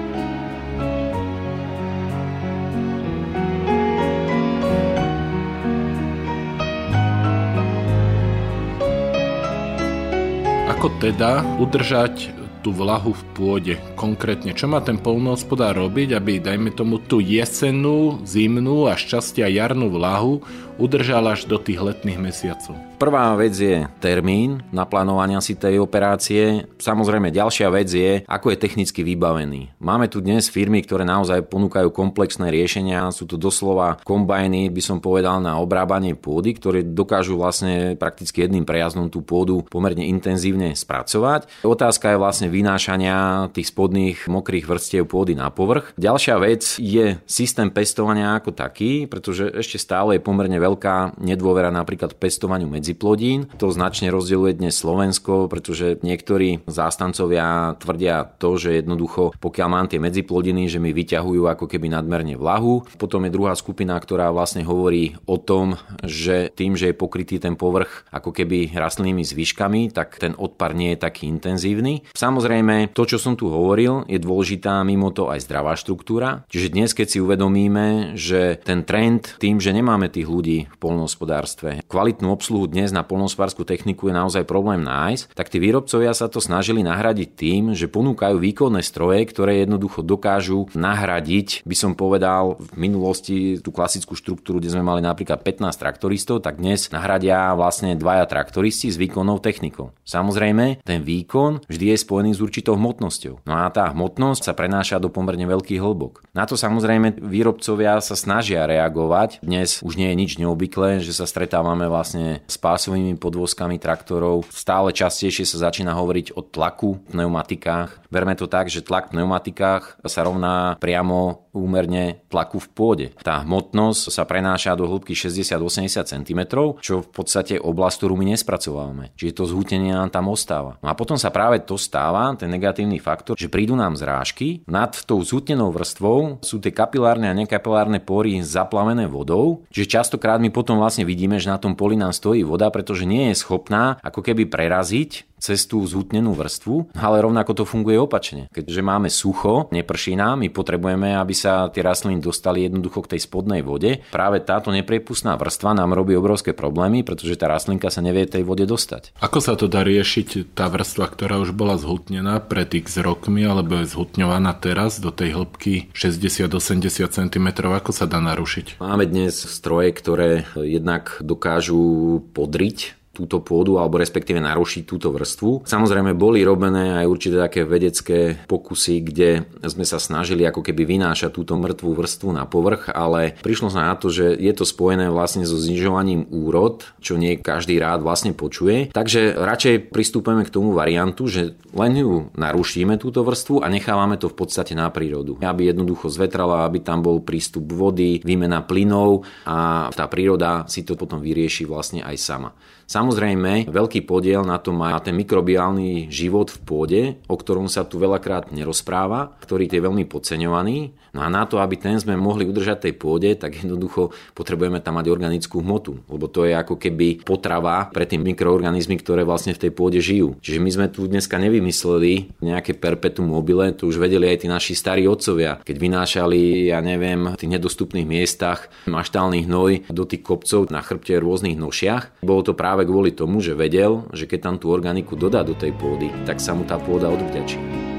Teda 11.00 11.46
udržať 11.62 12.42
tú 12.62 12.70
vlahu 12.70 13.10
v 13.10 13.22
pôde. 13.34 13.74
Konkrétne, 13.98 14.54
čo 14.54 14.70
má 14.70 14.78
ten 14.78 14.96
polnohospodár 14.96 15.74
robiť, 15.74 16.14
aby, 16.14 16.38
dajme 16.38 16.70
tomu, 16.72 17.02
tú 17.02 17.18
jesennú, 17.18 18.22
zimnú 18.22 18.86
a 18.86 18.94
šťastia 18.94 19.50
jarnú 19.50 19.90
vlahu 19.90 20.46
udržal 20.80 21.24
až 21.28 21.44
do 21.44 21.60
tých 21.60 21.80
letných 21.80 22.20
mesiacov. 22.20 22.76
Prvá 23.02 23.34
vec 23.34 23.58
je 23.58 23.82
termín 23.98 24.62
naplánovania 24.70 25.42
si 25.42 25.58
tej 25.58 25.82
operácie. 25.82 26.70
Samozrejme, 26.78 27.34
ďalšia 27.34 27.66
vec 27.74 27.90
je, 27.90 28.22
ako 28.30 28.54
je 28.54 28.62
technicky 28.62 29.02
vybavený. 29.02 29.74
Máme 29.82 30.06
tu 30.06 30.22
dnes 30.22 30.46
firmy, 30.46 30.86
ktoré 30.86 31.02
naozaj 31.02 31.50
ponúkajú 31.50 31.90
komplexné 31.90 32.54
riešenia. 32.54 33.10
Sú 33.10 33.26
to 33.26 33.34
doslova 33.34 33.98
kombajny, 34.06 34.70
by 34.70 34.78
som 34.78 35.02
povedal, 35.02 35.42
na 35.42 35.58
obrábanie 35.58 36.14
pôdy, 36.14 36.54
ktoré 36.54 36.86
dokážu 36.86 37.34
vlastne 37.34 37.98
prakticky 37.98 38.46
jedným 38.46 38.62
prejazdom 38.62 39.10
tú 39.10 39.26
pôdu 39.26 39.66
pomerne 39.66 40.06
intenzívne 40.06 40.78
spracovať. 40.78 41.66
Otázka 41.66 42.14
je 42.14 42.22
vlastne 42.22 42.48
vynášania 42.54 43.50
tých 43.50 43.74
spodných 43.74 44.30
mokrých 44.30 44.70
vrstiev 44.70 45.10
pôdy 45.10 45.34
na 45.34 45.50
povrch. 45.50 45.90
Ďalšia 45.98 46.38
vec 46.38 46.78
je 46.78 47.18
systém 47.26 47.66
pestovania 47.66 48.38
ako 48.38 48.54
taký, 48.54 49.10
pretože 49.10 49.50
ešte 49.50 49.82
stále 49.82 50.14
je 50.14 50.22
pomerne 50.22 50.61
veľká 50.62 51.18
nedôvera 51.18 51.74
napríklad 51.74 52.14
pestovaniu 52.14 52.70
medziplodín. 52.70 53.50
To 53.58 53.74
značne 53.74 54.14
rozdieluje 54.14 54.62
dnes 54.62 54.78
Slovensko, 54.78 55.50
pretože 55.50 55.98
niektorí 56.06 56.62
zástancovia 56.70 57.74
tvrdia 57.82 58.38
to, 58.38 58.54
že 58.54 58.78
jednoducho 58.78 59.34
pokiaľ 59.42 59.68
mám 59.68 59.86
tie 59.90 59.98
medziplodiny, 59.98 60.70
že 60.70 60.78
mi 60.78 60.94
vyťahujú 60.94 61.50
ako 61.50 61.66
keby 61.66 61.90
nadmerne 61.90 62.38
vlahu. 62.38 62.86
Potom 62.94 63.26
je 63.26 63.34
druhá 63.34 63.58
skupina, 63.58 63.98
ktorá 63.98 64.30
vlastne 64.30 64.62
hovorí 64.62 65.18
o 65.26 65.40
tom, 65.40 65.74
že 66.06 66.52
tým, 66.54 66.78
že 66.78 66.92
je 66.92 67.00
pokrytý 67.00 67.42
ten 67.42 67.58
povrch 67.58 68.06
ako 68.14 68.30
keby 68.30 68.70
rastlinnými 68.70 69.24
zvyškami, 69.26 69.90
tak 69.90 70.20
ten 70.20 70.36
odpar 70.38 70.76
nie 70.76 70.94
je 70.94 71.02
taký 71.02 71.26
intenzívny. 71.26 72.04
Samozrejme, 72.12 72.92
to, 72.92 73.02
čo 73.08 73.18
som 73.18 73.34
tu 73.34 73.48
hovoril, 73.48 74.04
je 74.06 74.20
dôležitá 74.20 74.84
mimo 74.84 75.10
to 75.10 75.32
aj 75.32 75.42
zdravá 75.42 75.74
štruktúra. 75.74 76.44
Čiže 76.52 76.68
dnes, 76.70 76.90
keď 76.92 77.06
si 77.08 77.18
uvedomíme, 77.18 78.14
že 78.14 78.60
ten 78.60 78.84
trend 78.84 79.40
tým, 79.40 79.56
že 79.58 79.72
nemáme 79.72 80.12
tých 80.12 80.28
ľudí 80.28 80.51
ľudí 80.52 80.68
v 80.68 80.76
polnohospodárstve. 80.76 81.68
Kvalitnú 81.88 82.28
obsluhu 82.28 82.68
dnes 82.68 82.92
na 82.92 83.00
polnohospodárskú 83.00 83.64
techniku 83.64 84.12
je 84.12 84.14
naozaj 84.16 84.44
problém 84.44 84.84
nájsť, 84.84 85.32
tak 85.32 85.48
tí 85.48 85.56
výrobcovia 85.56 86.12
sa 86.12 86.28
to 86.28 86.44
snažili 86.44 86.84
nahradiť 86.84 87.28
tým, 87.32 87.62
že 87.72 87.88
ponúkajú 87.88 88.36
výkonné 88.36 88.84
stroje, 88.84 89.24
ktoré 89.24 89.64
jednoducho 89.64 90.04
dokážu 90.04 90.68
nahradiť, 90.76 91.64
by 91.64 91.76
som 91.76 91.92
povedal, 91.96 92.60
v 92.60 92.76
minulosti 92.76 93.60
tú 93.64 93.72
klasickú 93.72 94.12
štruktúru, 94.12 94.60
kde 94.60 94.76
sme 94.76 94.84
mali 94.84 95.00
napríklad 95.00 95.40
15 95.40 95.72
traktoristov, 95.80 96.44
tak 96.44 96.60
dnes 96.60 96.92
nahradia 96.92 97.56
vlastne 97.56 97.96
dvaja 97.96 98.28
traktoristi 98.28 98.92
s 98.92 99.00
výkonnou 99.00 99.40
technikou. 99.40 99.96
Samozrejme, 100.04 100.84
ten 100.84 101.00
výkon 101.00 101.64
vždy 101.70 101.94
je 101.94 101.96
spojený 101.96 102.36
s 102.36 102.44
určitou 102.44 102.76
hmotnosťou. 102.76 103.46
No 103.48 103.52
a 103.62 103.70
tá 103.72 103.88
hmotnosť 103.94 104.42
sa 104.50 104.52
prenáša 104.52 105.00
do 105.00 105.08
pomerne 105.08 105.46
veľkých 105.48 105.80
hĺbok. 105.80 106.26
Na 106.36 106.44
to 106.44 106.58
samozrejme 106.58 107.22
výrobcovia 107.22 108.02
sa 108.02 108.18
snažia 108.18 108.66
reagovať. 108.66 109.44
Dnes 109.44 109.80
už 109.84 109.94
nie 109.96 110.10
je 110.10 110.18
nič 110.18 110.41
neobvyklé, 110.42 110.98
že 110.98 111.14
sa 111.14 111.24
stretávame 111.24 111.86
vlastne 111.86 112.42
s 112.50 112.58
pásovými 112.58 113.14
podvozkami 113.16 113.78
traktorov. 113.78 114.50
Stále 114.50 114.90
častejšie 114.90 115.46
sa 115.46 115.70
začína 115.70 115.94
hovoriť 115.94 116.34
o 116.34 116.42
tlaku 116.42 116.98
v 116.98 117.14
pneumatikách. 117.14 118.01
Berme 118.12 118.36
to 118.36 118.44
tak, 118.44 118.68
že 118.68 118.84
tlak 118.84 119.08
v 119.08 119.16
pneumatikách 119.16 120.04
sa 120.04 120.20
rovná 120.20 120.76
priamo 120.76 121.48
úmerne 121.56 122.20
tlaku 122.28 122.60
v 122.60 122.68
pôde. 122.68 123.06
Tá 123.24 123.40
hmotnosť 123.40 124.12
sa 124.12 124.28
prenáša 124.28 124.76
do 124.76 124.84
hĺbky 124.84 125.16
60-80 125.16 126.04
cm, 126.04 126.40
čo 126.84 127.00
v 127.00 127.08
podstate 127.08 127.56
oblasť, 127.56 128.04
ktorú 128.04 128.14
my 128.20 128.36
nespracovávame. 128.36 129.16
Čiže 129.16 129.32
to 129.40 129.44
zhutenie 129.48 129.96
nám 129.96 130.12
tam 130.12 130.28
ostáva. 130.28 130.76
No 130.84 130.92
a 130.92 130.94
potom 130.96 131.16
sa 131.16 131.32
práve 131.32 131.64
to 131.64 131.80
stáva, 131.80 132.36
ten 132.36 132.52
negatívny 132.52 133.00
faktor, 133.00 133.32
že 133.32 133.48
prídu 133.48 133.72
nám 133.80 133.96
zrážky, 133.96 134.60
nad 134.68 134.92
tou 135.08 135.24
zhutnenou 135.24 135.72
vrstvou 135.72 136.44
sú 136.44 136.60
tie 136.60 136.72
kapilárne 136.72 137.32
a 137.32 137.36
nekapilárne 137.36 137.96
pory 138.04 138.44
zaplavené 138.44 139.08
vodou, 139.08 139.64
čiže 139.72 140.00
častokrát 140.00 140.36
my 140.36 140.52
potom 140.52 140.76
vlastne 140.76 141.08
vidíme, 141.08 141.40
že 141.40 141.48
na 141.48 141.56
tom 141.56 141.72
poli 141.72 141.96
nám 141.96 142.12
stojí 142.12 142.44
voda, 142.44 142.68
pretože 142.68 143.08
nie 143.08 143.32
je 143.32 143.40
schopná 143.40 143.96
ako 144.04 144.20
keby 144.20 144.52
preraziť 144.52 145.31
cez 145.42 145.66
tú 145.66 145.82
zhutnenú 145.82 146.38
vrstvu, 146.38 146.94
ale 146.94 147.18
rovnako 147.18 147.58
to 147.58 147.64
funguje 147.66 147.98
opačne. 147.98 148.46
Keďže 148.54 148.78
máme 148.86 149.10
sucho, 149.10 149.66
neprší 149.74 150.14
nám, 150.14 150.46
my 150.46 150.54
potrebujeme, 150.54 151.18
aby 151.18 151.34
sa 151.34 151.66
tie 151.74 151.82
rastliny 151.82 152.22
dostali 152.22 152.62
jednoducho 152.62 153.02
k 153.02 153.18
tej 153.18 153.26
spodnej 153.26 153.66
vode. 153.66 154.06
Práve 154.14 154.38
táto 154.38 154.70
nepriepustná 154.70 155.34
vrstva 155.34 155.74
nám 155.74 155.98
robí 155.98 156.14
obrovské 156.14 156.54
problémy, 156.54 157.02
pretože 157.02 157.34
tá 157.34 157.50
rastlinka 157.50 157.90
sa 157.90 157.98
nevie 157.98 158.30
tej 158.30 158.46
vode 158.46 158.62
dostať. 158.62 159.18
Ako 159.18 159.42
sa 159.42 159.58
to 159.58 159.66
dá 159.66 159.82
riešiť 159.82 160.54
tá 160.54 160.70
vrstva, 160.70 161.10
ktorá 161.10 161.42
už 161.42 161.50
bola 161.50 161.74
zhutnená 161.74 162.38
pred 162.38 162.70
x 162.70 163.02
rokmi, 163.02 163.42
alebo 163.42 163.82
je 163.82 163.90
zhutňovaná 163.90 164.54
teraz 164.54 165.02
do 165.02 165.10
tej 165.10 165.34
hĺbky 165.34 165.90
60-80 165.90 167.10
cm, 167.10 167.46
ako 167.66 167.90
sa 167.90 168.06
dá 168.06 168.22
narušiť? 168.22 168.78
Máme 168.78 169.10
dnes 169.10 169.34
stroje, 169.42 169.90
ktoré 169.90 170.46
jednak 170.54 171.18
dokážu 171.18 172.22
podriť 172.30 173.01
túto 173.12 173.44
pôdu 173.44 173.76
alebo 173.76 174.00
respektíve 174.00 174.40
narušiť 174.40 174.82
túto 174.88 175.12
vrstvu. 175.12 175.68
Samozrejme 175.68 176.16
boli 176.16 176.40
robené 176.42 177.04
aj 177.04 177.06
určité 177.06 177.36
také 177.36 177.68
vedecké 177.68 178.40
pokusy, 178.48 179.04
kde 179.04 179.44
sme 179.60 179.84
sa 179.84 180.00
snažili 180.00 180.48
ako 180.48 180.64
keby 180.64 180.88
vynášať 180.88 181.30
túto 181.30 181.54
mŕtvú 181.60 181.92
vrstvu 181.92 182.32
na 182.32 182.48
povrch, 182.48 182.88
ale 182.88 183.36
prišlo 183.44 183.68
sa 183.68 183.92
na 183.92 183.94
to, 184.00 184.08
že 184.08 184.32
je 184.32 184.52
to 184.56 184.64
spojené 184.64 185.12
vlastne 185.12 185.44
so 185.44 185.60
znižovaním 185.60 186.24
úrod, 186.32 186.88
čo 187.04 187.20
nie 187.20 187.36
každý 187.36 187.76
rád 187.76 188.00
vlastne 188.00 188.32
počuje. 188.32 188.88
Takže 188.90 189.36
radšej 189.36 189.92
pristúpeme 189.92 190.48
k 190.48 190.54
tomu 190.54 190.72
variantu, 190.72 191.28
že 191.28 191.52
len 191.76 191.92
ju 191.92 192.32
narušíme 192.32 192.96
túto 192.96 193.20
vrstvu 193.22 193.60
a 193.60 193.68
nechávame 193.68 194.16
to 194.16 194.32
v 194.32 194.36
podstate 194.40 194.72
na 194.72 194.88
prírodu. 194.88 195.36
Aby 195.44 195.68
jednoducho 195.68 196.08
zvetrala, 196.08 196.64
aby 196.64 196.80
tam 196.80 197.04
bol 197.04 197.20
prístup 197.20 197.68
vody, 197.68 198.24
výmena 198.24 198.64
plynov 198.64 199.28
a 199.44 199.92
tá 199.92 200.08
príroda 200.08 200.64
si 200.64 200.80
to 200.80 200.96
potom 200.96 201.20
vyrieši 201.20 201.68
vlastne 201.68 202.00
aj 202.00 202.16
sama. 202.16 202.50
Samozrejme, 202.92 203.72
veľký 203.72 204.04
podiel 204.04 204.44
na 204.44 204.60
to 204.60 204.68
má 204.68 204.92
ten 205.00 205.16
mikrobiálny 205.16 206.12
život 206.12 206.52
v 206.52 206.58
pôde, 206.60 207.02
o 207.24 207.40
ktorom 207.40 207.64
sa 207.64 207.88
tu 207.88 207.96
veľakrát 207.96 208.52
nerozpráva, 208.52 209.32
ktorý 209.40 209.64
je 209.64 209.80
veľmi 209.80 210.04
podceňovaný. 210.04 210.92
No 211.12 211.20
a 211.20 211.28
na 211.28 211.44
to, 211.44 211.60
aby 211.60 211.76
ten 211.76 212.00
sme 212.00 212.16
mohli 212.16 212.48
udržať 212.48 212.88
tej 212.88 212.94
pôde, 212.96 213.28
tak 213.36 213.60
jednoducho 213.60 214.16
potrebujeme 214.32 214.80
tam 214.80 214.96
mať 214.96 215.12
organickú 215.12 215.60
hmotu, 215.60 216.00
lebo 216.08 216.24
to 216.24 216.48
je 216.48 216.56
ako 216.56 216.80
keby 216.80 217.20
potrava 217.20 217.92
pre 217.92 218.08
tie 218.08 218.16
mikroorganizmy, 218.16 218.96
ktoré 218.96 219.22
vlastne 219.28 219.52
v 219.52 219.68
tej 219.68 219.72
pôde 219.76 220.00
žijú. 220.00 220.40
Čiže 220.40 220.58
my 220.64 220.70
sme 220.72 220.86
tu 220.88 221.04
dneska 221.04 221.36
nevymysleli 221.36 222.40
nejaké 222.40 222.72
perpetuum 222.72 223.28
mobile, 223.28 223.76
to 223.76 223.92
už 223.92 224.00
vedeli 224.00 224.32
aj 224.32 224.44
tí 224.44 224.48
naši 224.48 224.72
starí 224.72 225.04
otcovia, 225.04 225.60
keď 225.60 225.76
vynášali, 225.76 226.72
ja 226.72 226.80
neviem, 226.80 227.28
v 227.28 227.36
tých 227.36 227.52
nedostupných 227.60 228.08
miestach 228.08 228.72
maštálny 228.88 229.44
hnoj 229.44 229.92
do 229.92 230.08
tých 230.08 230.24
kopcov 230.24 230.72
na 230.72 230.80
chrbte 230.80 231.20
rôznych 231.20 231.60
nošiach. 231.60 232.24
Bolo 232.24 232.40
to 232.40 232.56
práve 232.56 232.88
kvôli 232.88 233.12
tomu, 233.12 233.44
že 233.44 233.52
vedel, 233.52 234.08
že 234.16 234.24
keď 234.24 234.40
tam 234.40 234.56
tú 234.56 234.72
organiku 234.72 235.12
dodá 235.12 235.44
do 235.44 235.52
tej 235.52 235.76
pôdy, 235.76 236.08
tak 236.24 236.40
sa 236.40 236.56
mu 236.56 236.64
tá 236.64 236.80
pôda 236.80 237.12
odvďačí. 237.12 237.91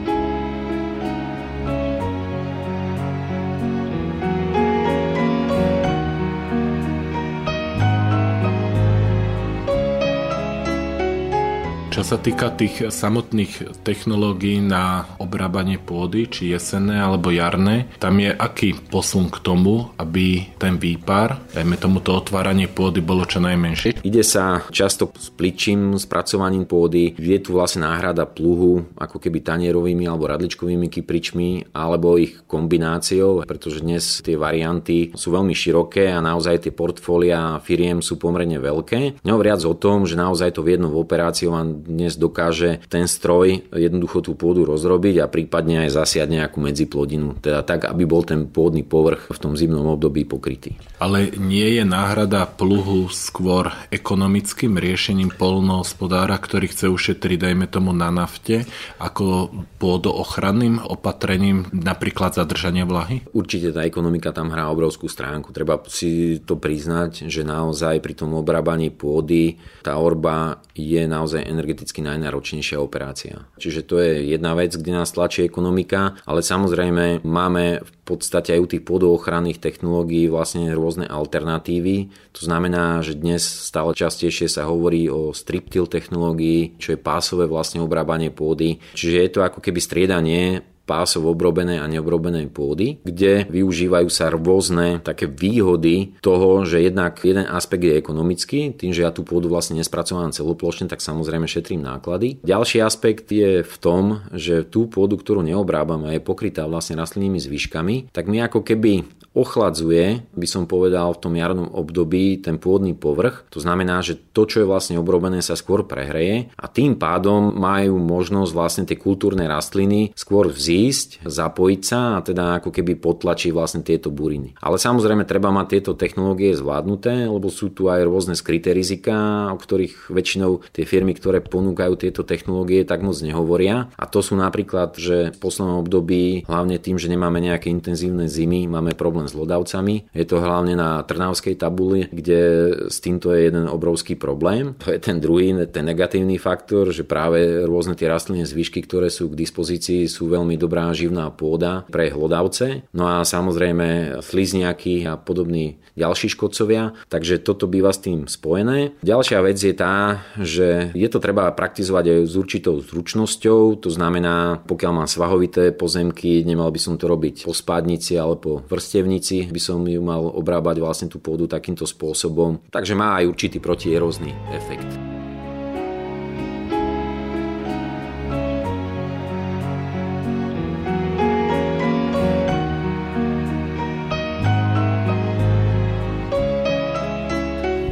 Čo 11.93 12.01
sa 12.01 12.17
týka 12.17 12.49
tých 12.49 12.89
samotných 12.89 13.85
technológií 13.85 14.57
na 14.65 15.05
obrábanie 15.21 15.77
pôdy, 15.77 16.25
či 16.25 16.49
jesenné 16.49 16.97
alebo 16.97 17.29
jarné, 17.29 17.85
tam 18.01 18.17
je 18.17 18.33
aký 18.33 18.73
posun 18.89 19.29
k 19.29 19.37
tomu, 19.45 19.93
aby 20.01 20.57
ten 20.57 20.81
výpar, 20.81 21.37
dajme 21.53 21.77
tomu 21.77 22.01
to 22.01 22.17
otváranie 22.17 22.65
pôdy, 22.65 22.97
bolo 22.97 23.29
čo 23.29 23.37
najmenšie? 23.45 24.01
Ide 24.01 24.25
sa 24.25 24.65
často 24.73 25.13
s 25.13 25.29
pličím 25.29 25.93
spracovaním 26.01 26.65
pôdy, 26.65 27.13
je 27.13 27.37
tu 27.37 27.53
vlastne 27.53 27.85
náhrada 27.85 28.25
pluhu, 28.25 28.89
ako 28.97 29.21
keby 29.21 29.45
tanierovými 29.45 30.09
alebo 30.09 30.25
radličkovými 30.33 30.89
kypričmi, 30.89 31.77
alebo 31.77 32.17
ich 32.17 32.41
kombináciou, 32.49 33.45
pretože 33.45 33.85
dnes 33.85 34.25
tie 34.25 34.33
varianty 34.33 35.13
sú 35.13 35.29
veľmi 35.29 35.53
široké 35.53 36.09
a 36.09 36.25
naozaj 36.25 36.65
tie 36.65 36.73
portfólia 36.73 37.61
firiem 37.61 38.01
sú 38.01 38.17
pomerne 38.17 38.57
veľké. 38.57 39.21
Nehovoriac 39.21 39.61
o 39.69 39.77
tom, 39.77 40.09
že 40.09 40.17
naozaj 40.17 40.57
to 40.57 40.65
v 40.65 40.73
jednou 40.73 40.89
operáciou 40.97 41.53
vám 41.53 41.82
dnes 41.83 42.15
dokáže 42.15 42.79
ten 42.87 43.11
stroj 43.11 43.67
jednoducho 43.75 44.23
tú 44.23 44.39
pôdu 44.39 44.63
rozrobiť 44.63 45.19
a 45.19 45.27
prípadne 45.27 45.83
aj 45.87 45.99
zasiať 45.99 46.31
nejakú 46.31 46.63
medziplodinu, 46.63 47.35
teda 47.43 47.61
tak, 47.67 47.85
aby 47.91 48.07
bol 48.07 48.23
ten 48.23 48.47
pôdny 48.47 48.87
povrch 48.87 49.27
v 49.27 49.41
tom 49.41 49.59
zimnom 49.59 49.85
období 49.91 50.23
pokrytý. 50.23 50.79
Ale 51.03 51.35
nie 51.35 51.75
je 51.75 51.83
náhrada 51.83 52.47
pluhu 52.47 53.11
skôr 53.11 53.75
ekonomickým 53.91 54.79
riešením 54.79 55.35
polnohospodára, 55.35 56.39
ktorý 56.39 56.71
chce 56.71 56.87
ušetriť, 56.87 57.51
dajme 57.51 57.67
tomu, 57.67 57.91
na 57.91 58.07
nafte, 58.07 58.63
ako 59.03 59.51
pôdoohranným 59.83 60.79
opatrením, 60.79 61.67
napríklad 61.75 62.39
zadržania 62.39 62.87
vlahy? 62.87 63.25
Určite 63.35 63.75
tá 63.75 63.83
ekonomika 63.83 64.31
tam 64.31 64.53
hrá 64.53 64.71
obrovskú 64.71 65.11
stránku. 65.11 65.51
Treba 65.51 65.81
si 65.91 66.39
to 66.39 66.55
priznať, 66.55 67.27
že 67.27 67.43
naozaj 67.43 67.99
pri 67.99 68.13
tom 68.15 68.37
obrábaní 68.39 68.93
pôdy 68.93 69.59
tá 69.83 69.99
orba 69.99 70.63
je 70.71 71.03
naozaj 71.03 71.43
energeticky 71.43 71.72
najnáročnejšia 71.77 72.77
operácia. 72.77 73.47
Čiže 73.57 73.81
to 73.87 73.99
je 73.99 74.29
jedna 74.29 74.53
vec, 74.53 74.75
kde 74.75 74.93
nás 74.93 75.11
tlačí 75.11 75.47
ekonomika, 75.47 76.19
ale 76.27 76.45
samozrejme 76.45 77.23
máme 77.23 77.81
v 77.81 77.93
podstate 78.03 78.53
aj 78.55 78.59
u 78.59 78.67
tých 78.67 78.83
pôdoochranných 78.83 79.63
technológií 79.63 80.27
vlastne 80.27 80.75
rôzne 80.75 81.07
alternatívy. 81.07 82.11
To 82.35 82.41
znamená, 82.43 82.99
že 82.99 83.15
dnes 83.15 83.43
stále 83.43 83.95
častejšie 83.95 84.51
sa 84.51 84.67
hovorí 84.67 85.07
o 85.07 85.31
striptil 85.31 85.87
technológii, 85.87 86.75
čo 86.77 86.93
je 86.93 86.99
pásové 86.99 87.47
vlastne 87.47 87.79
obrábanie 87.79 88.29
pôdy. 88.29 88.83
Čiže 88.91 89.17
je 89.23 89.31
to 89.31 89.39
ako 89.41 89.63
keby 89.63 89.79
striedanie 89.79 90.72
pásov 90.83 91.23
obrobenej 91.31 91.79
a 91.79 91.87
neobrobenej 91.87 92.51
pôdy, 92.51 92.99
kde 93.07 93.47
využívajú 93.47 94.07
sa 94.11 94.27
rôzne 94.31 94.99
také 94.99 95.27
výhody 95.27 96.15
toho, 96.19 96.67
že 96.67 96.83
jednak 96.83 97.23
jeden 97.23 97.47
aspekt 97.47 97.83
je 97.87 97.95
ekonomický, 97.95 98.75
tým, 98.75 98.91
že 98.91 99.07
ja 99.07 99.11
tú 99.15 99.23
pôdu 99.23 99.47
vlastne 99.47 99.79
nespracovávam 99.79 100.35
celoplošne, 100.35 100.91
tak 100.91 100.99
samozrejme 100.99 101.47
šetrím 101.47 101.83
náklady. 101.83 102.43
Ďalší 102.43 102.83
aspekt 102.83 103.31
je 103.31 103.63
v 103.63 103.75
tom, 103.79 104.23
že 104.35 104.67
tú 104.67 104.91
pôdu, 104.91 105.15
ktorú 105.15 105.41
neobrábam 105.43 106.03
a 106.07 106.13
je 106.15 106.21
pokrytá 106.23 106.67
vlastne 106.67 106.99
rastlinnými 106.99 107.39
zvyškami, 107.39 108.11
tak 108.11 108.27
mi 108.27 108.43
ako 108.43 108.61
keby 108.61 109.22
ochladzuje, 109.33 110.25
by 110.33 110.47
som 110.49 110.69
povedal, 110.69 111.13
v 111.13 111.21
tom 111.21 111.33
jarnom 111.33 111.69
období 111.73 112.37
ten 112.41 112.61
pôdny 112.61 112.93
povrch. 112.93 113.49
To 113.53 113.59
znamená, 113.61 114.01
že 114.05 114.17
to, 114.33 114.45
čo 114.45 114.63
je 114.63 114.69
vlastne 114.69 115.01
obrobené, 115.01 115.41
sa 115.41 115.57
skôr 115.57 115.85
prehreje 115.85 116.53
a 116.53 116.65
tým 116.69 116.97
pádom 116.97 117.53
majú 117.53 117.97
možnosť 117.97 118.51
vlastne 118.53 118.83
tie 118.85 118.97
kultúrne 118.99 119.49
rastliny 119.49 120.13
skôr 120.13 120.51
vzít 120.51 120.73
zísť, 120.73 121.09
zapojiť 121.23 121.81
sa 121.85 122.17
a 122.17 122.23
teda 122.25 122.59
ako 122.59 122.73
keby 122.73 122.97
potlačiť 122.97 123.51
vlastne 123.53 123.81
tieto 123.85 124.09
buriny. 124.09 124.57
Ale 124.57 124.81
samozrejme 124.81 125.29
treba 125.29 125.53
mať 125.53 125.65
tieto 125.77 125.93
technológie 125.93 126.57
zvládnuté, 126.57 127.29
lebo 127.29 127.47
sú 127.53 127.69
tu 127.69 127.87
aj 127.93 128.01
rôzne 128.03 128.33
skryté 128.33 128.73
rizika, 128.73 129.49
o 129.53 129.57
ktorých 129.57 130.09
väčšinou 130.09 130.65
tie 130.73 130.83
firmy, 130.83 131.13
ktoré 131.13 131.45
ponúkajú 131.45 131.93
tieto 131.99 132.25
technológie, 132.25 132.81
tak 132.83 133.05
moc 133.05 133.15
nehovoria. 133.21 133.93
A 133.95 134.09
to 134.09 134.25
sú 134.25 134.33
napríklad, 134.33 134.97
že 134.97 135.31
v 135.31 135.37
poslednom 135.37 135.79
období, 135.85 136.49
hlavne 136.49 136.81
tým, 136.81 136.97
že 136.97 137.11
nemáme 137.11 137.37
nejaké 137.39 137.69
intenzívne 137.69 138.25
zimy, 138.25 138.65
máme 138.65 138.97
problém 138.97 139.22
s 139.27 139.37
lodavcami. 139.37 140.11
Je 140.13 140.25
to 140.27 140.39
hlavne 140.39 140.75
na 140.77 141.03
Trnavskej 141.03 141.59
tabuli, 141.59 142.07
kde 142.11 142.41
s 142.89 142.97
týmto 143.03 143.31
je 143.33 143.49
jeden 143.49 143.65
obrovský 143.67 144.15
problém. 144.15 144.75
To 144.83 144.93
je 144.93 144.99
ten 144.99 145.19
druhý, 145.19 145.55
ten 145.69 145.85
negatívny 145.87 146.39
faktor, 146.39 146.91
že 146.91 147.07
práve 147.07 147.63
rôzne 147.65 147.97
tie 147.97 148.09
rastlinné 148.09 148.47
zvyšky, 148.47 148.83
ktoré 148.83 149.07
sú 149.11 149.31
k 149.31 149.39
dispozícii, 149.39 150.07
sú 150.07 150.31
veľmi 150.31 150.55
dobrá 150.55 150.89
živná 150.95 151.29
pôda 151.33 151.83
pre 151.89 152.09
hlodavce. 152.09 152.87
No 152.95 153.07
a 153.07 153.25
samozrejme 153.25 154.19
slizniaky 154.23 155.05
a 155.07 155.19
podobní 155.19 155.83
ďalší 155.93 156.33
škodcovia, 156.33 156.97
takže 157.09 157.37
toto 157.41 157.69
býva 157.69 157.93
s 157.93 158.01
tým 158.01 158.25
spojené. 158.25 158.97
Ďalšia 159.05 159.39
vec 159.45 159.57
je 159.61 159.75
tá, 159.77 160.25
že 160.41 160.89
je 160.97 161.09
to 161.09 161.21
treba 161.21 161.53
praktizovať 161.53 162.05
aj 162.09 162.19
s 162.25 162.33
určitou 162.33 162.81
zručnosťou, 162.81 163.77
to 163.77 163.89
znamená, 163.93 164.65
pokiaľ 164.65 164.91
mám 164.91 165.09
svahovité 165.09 165.69
pozemky, 165.69 166.41
nemal 166.41 166.73
by 166.73 166.79
som 166.81 166.97
to 166.97 167.05
robiť 167.05 167.45
po 167.45 167.53
spádnici 167.53 168.17
alebo 168.17 168.65
vrstevnici, 169.13 169.51
by 169.51 169.61
som 169.61 169.85
ju 169.85 170.01
mal 170.01 170.21
obrábať 170.25 170.81
vlastne 170.81 171.07
tú 171.09 171.21
pôdu 171.21 171.45
takýmto 171.45 171.85
spôsobom, 171.85 172.61
takže 172.73 172.97
má 172.97 173.21
aj 173.21 173.29
určitý 173.29 173.57
protierózny 173.61 174.33
efekt. 174.53 175.12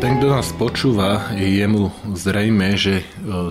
Kto 0.01 0.33
nás 0.33 0.49
počúva, 0.57 1.29
je 1.37 1.61
mu 1.69 1.93
zrejme, 2.17 2.73
že 2.73 3.01
e, 3.01 3.05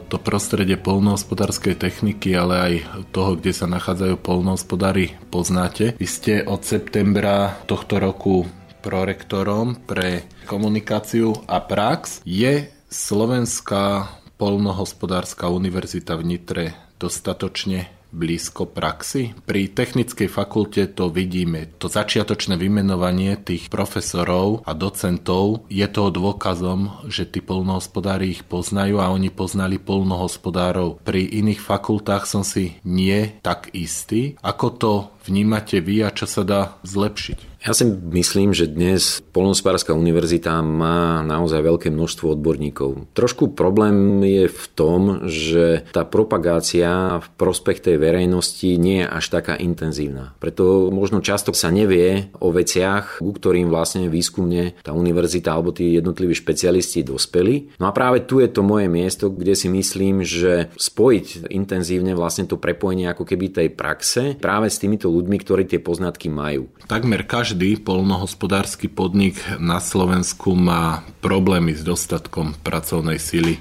to 0.06 0.18
prostredie 0.18 0.74
polnohospodárskej 0.74 1.78
techniky, 1.78 2.34
ale 2.34 2.54
aj 2.58 2.74
toho, 3.14 3.38
kde 3.38 3.54
sa 3.54 3.70
nachádzajú 3.70 4.18
polnohospodári, 4.18 5.14
poznáte. 5.30 5.94
Vy 5.94 6.06
ste 6.10 6.34
od 6.42 6.66
septembra 6.66 7.54
tohto 7.70 8.02
roku 8.02 8.50
prorektorom 8.82 9.78
pre 9.86 10.26
komunikáciu 10.50 11.38
a 11.46 11.62
prax. 11.62 12.26
Je 12.26 12.66
Slovenská 12.90 14.10
polnohospodárska 14.34 15.46
univerzita 15.46 16.18
v 16.18 16.34
Nitre 16.34 16.64
dostatočne 16.98 17.99
blízko 18.10 18.68
praxi? 18.68 19.32
Pri 19.46 19.70
technickej 19.70 20.28
fakulte 20.30 20.86
to 20.90 21.10
vidíme. 21.10 21.70
To 21.80 21.86
začiatočné 21.90 22.58
vymenovanie 22.58 23.38
tých 23.40 23.70
profesorov 23.70 24.66
a 24.66 24.74
docentov 24.74 25.66
je 25.70 25.86
toho 25.86 26.10
dôkazom, 26.12 27.08
že 27.10 27.26
tí 27.26 27.42
polnohospodári 27.42 28.34
ich 28.34 28.42
poznajú 28.46 29.00
a 29.00 29.10
oni 29.10 29.30
poznali 29.32 29.78
polnohospodárov. 29.80 31.02
Pri 31.02 31.26
iných 31.26 31.62
fakultách 31.62 32.28
som 32.28 32.42
si 32.42 32.78
nie 32.86 33.38
tak 33.42 33.72
istý. 33.72 34.38
Ako 34.42 34.66
to 34.76 34.92
vnímate 35.24 35.80
vy 35.80 36.06
a 36.06 36.14
čo 36.14 36.26
sa 36.28 36.42
dá 36.42 36.60
zlepšiť? 36.84 37.50
Ja 37.60 37.76
si 37.76 37.84
myslím, 37.84 38.56
že 38.56 38.64
dnes 38.64 39.20
Polnospárska 39.36 39.92
univerzita 39.92 40.64
má 40.64 41.20
naozaj 41.20 41.60
veľké 41.60 41.88
množstvo 41.92 42.32
odborníkov. 42.32 43.12
Trošku 43.12 43.52
problém 43.52 44.24
je 44.24 44.48
v 44.48 44.64
tom, 44.72 45.28
že 45.28 45.84
tá 45.92 46.08
propagácia 46.08 47.20
v 47.20 47.28
prospech 47.36 47.84
tej 47.84 47.96
verejnosti 48.00 48.64
nie 48.80 49.04
je 49.04 49.12
až 49.12 49.28
taká 49.28 49.60
intenzívna. 49.60 50.32
Preto 50.40 50.88
možno 50.88 51.20
často 51.20 51.52
sa 51.52 51.68
nevie 51.68 52.32
o 52.40 52.48
veciach, 52.48 53.20
ku 53.20 53.36
ktorým 53.36 53.68
vlastne 53.68 54.08
výskumne 54.08 54.80
tá 54.80 54.96
univerzita 54.96 55.52
alebo 55.52 55.76
tí 55.76 56.00
jednotliví 56.00 56.32
špecialisti 56.32 57.04
dospeli. 57.04 57.76
No 57.76 57.92
a 57.92 57.92
práve 57.92 58.24
tu 58.24 58.40
je 58.40 58.48
to 58.48 58.64
moje 58.64 58.88
miesto, 58.88 59.28
kde 59.28 59.52
si 59.52 59.68
myslím, 59.68 60.24
že 60.24 60.72
spojiť 60.80 61.52
intenzívne 61.52 62.16
vlastne 62.16 62.48
to 62.48 62.56
prepojenie 62.56 63.12
ako 63.12 63.28
keby 63.28 63.52
tej 63.52 63.68
praxe 63.68 64.40
práve 64.40 64.72
s 64.72 64.80
týmito 64.80 65.12
ľuďmi, 65.12 65.19
ktorí 65.26 65.66
tie 65.66 65.82
poznatky 65.82 66.30
majú. 66.30 66.70
Takmer 66.86 67.26
každý 67.26 67.76
polnohospodársky 67.82 68.86
podnik 68.88 69.36
na 69.60 69.82
Slovensku 69.82 70.56
má 70.56 71.04
problémy 71.20 71.76
s 71.76 71.82
dostatkom 71.84 72.56
pracovnej 72.62 73.20
sily. 73.20 73.60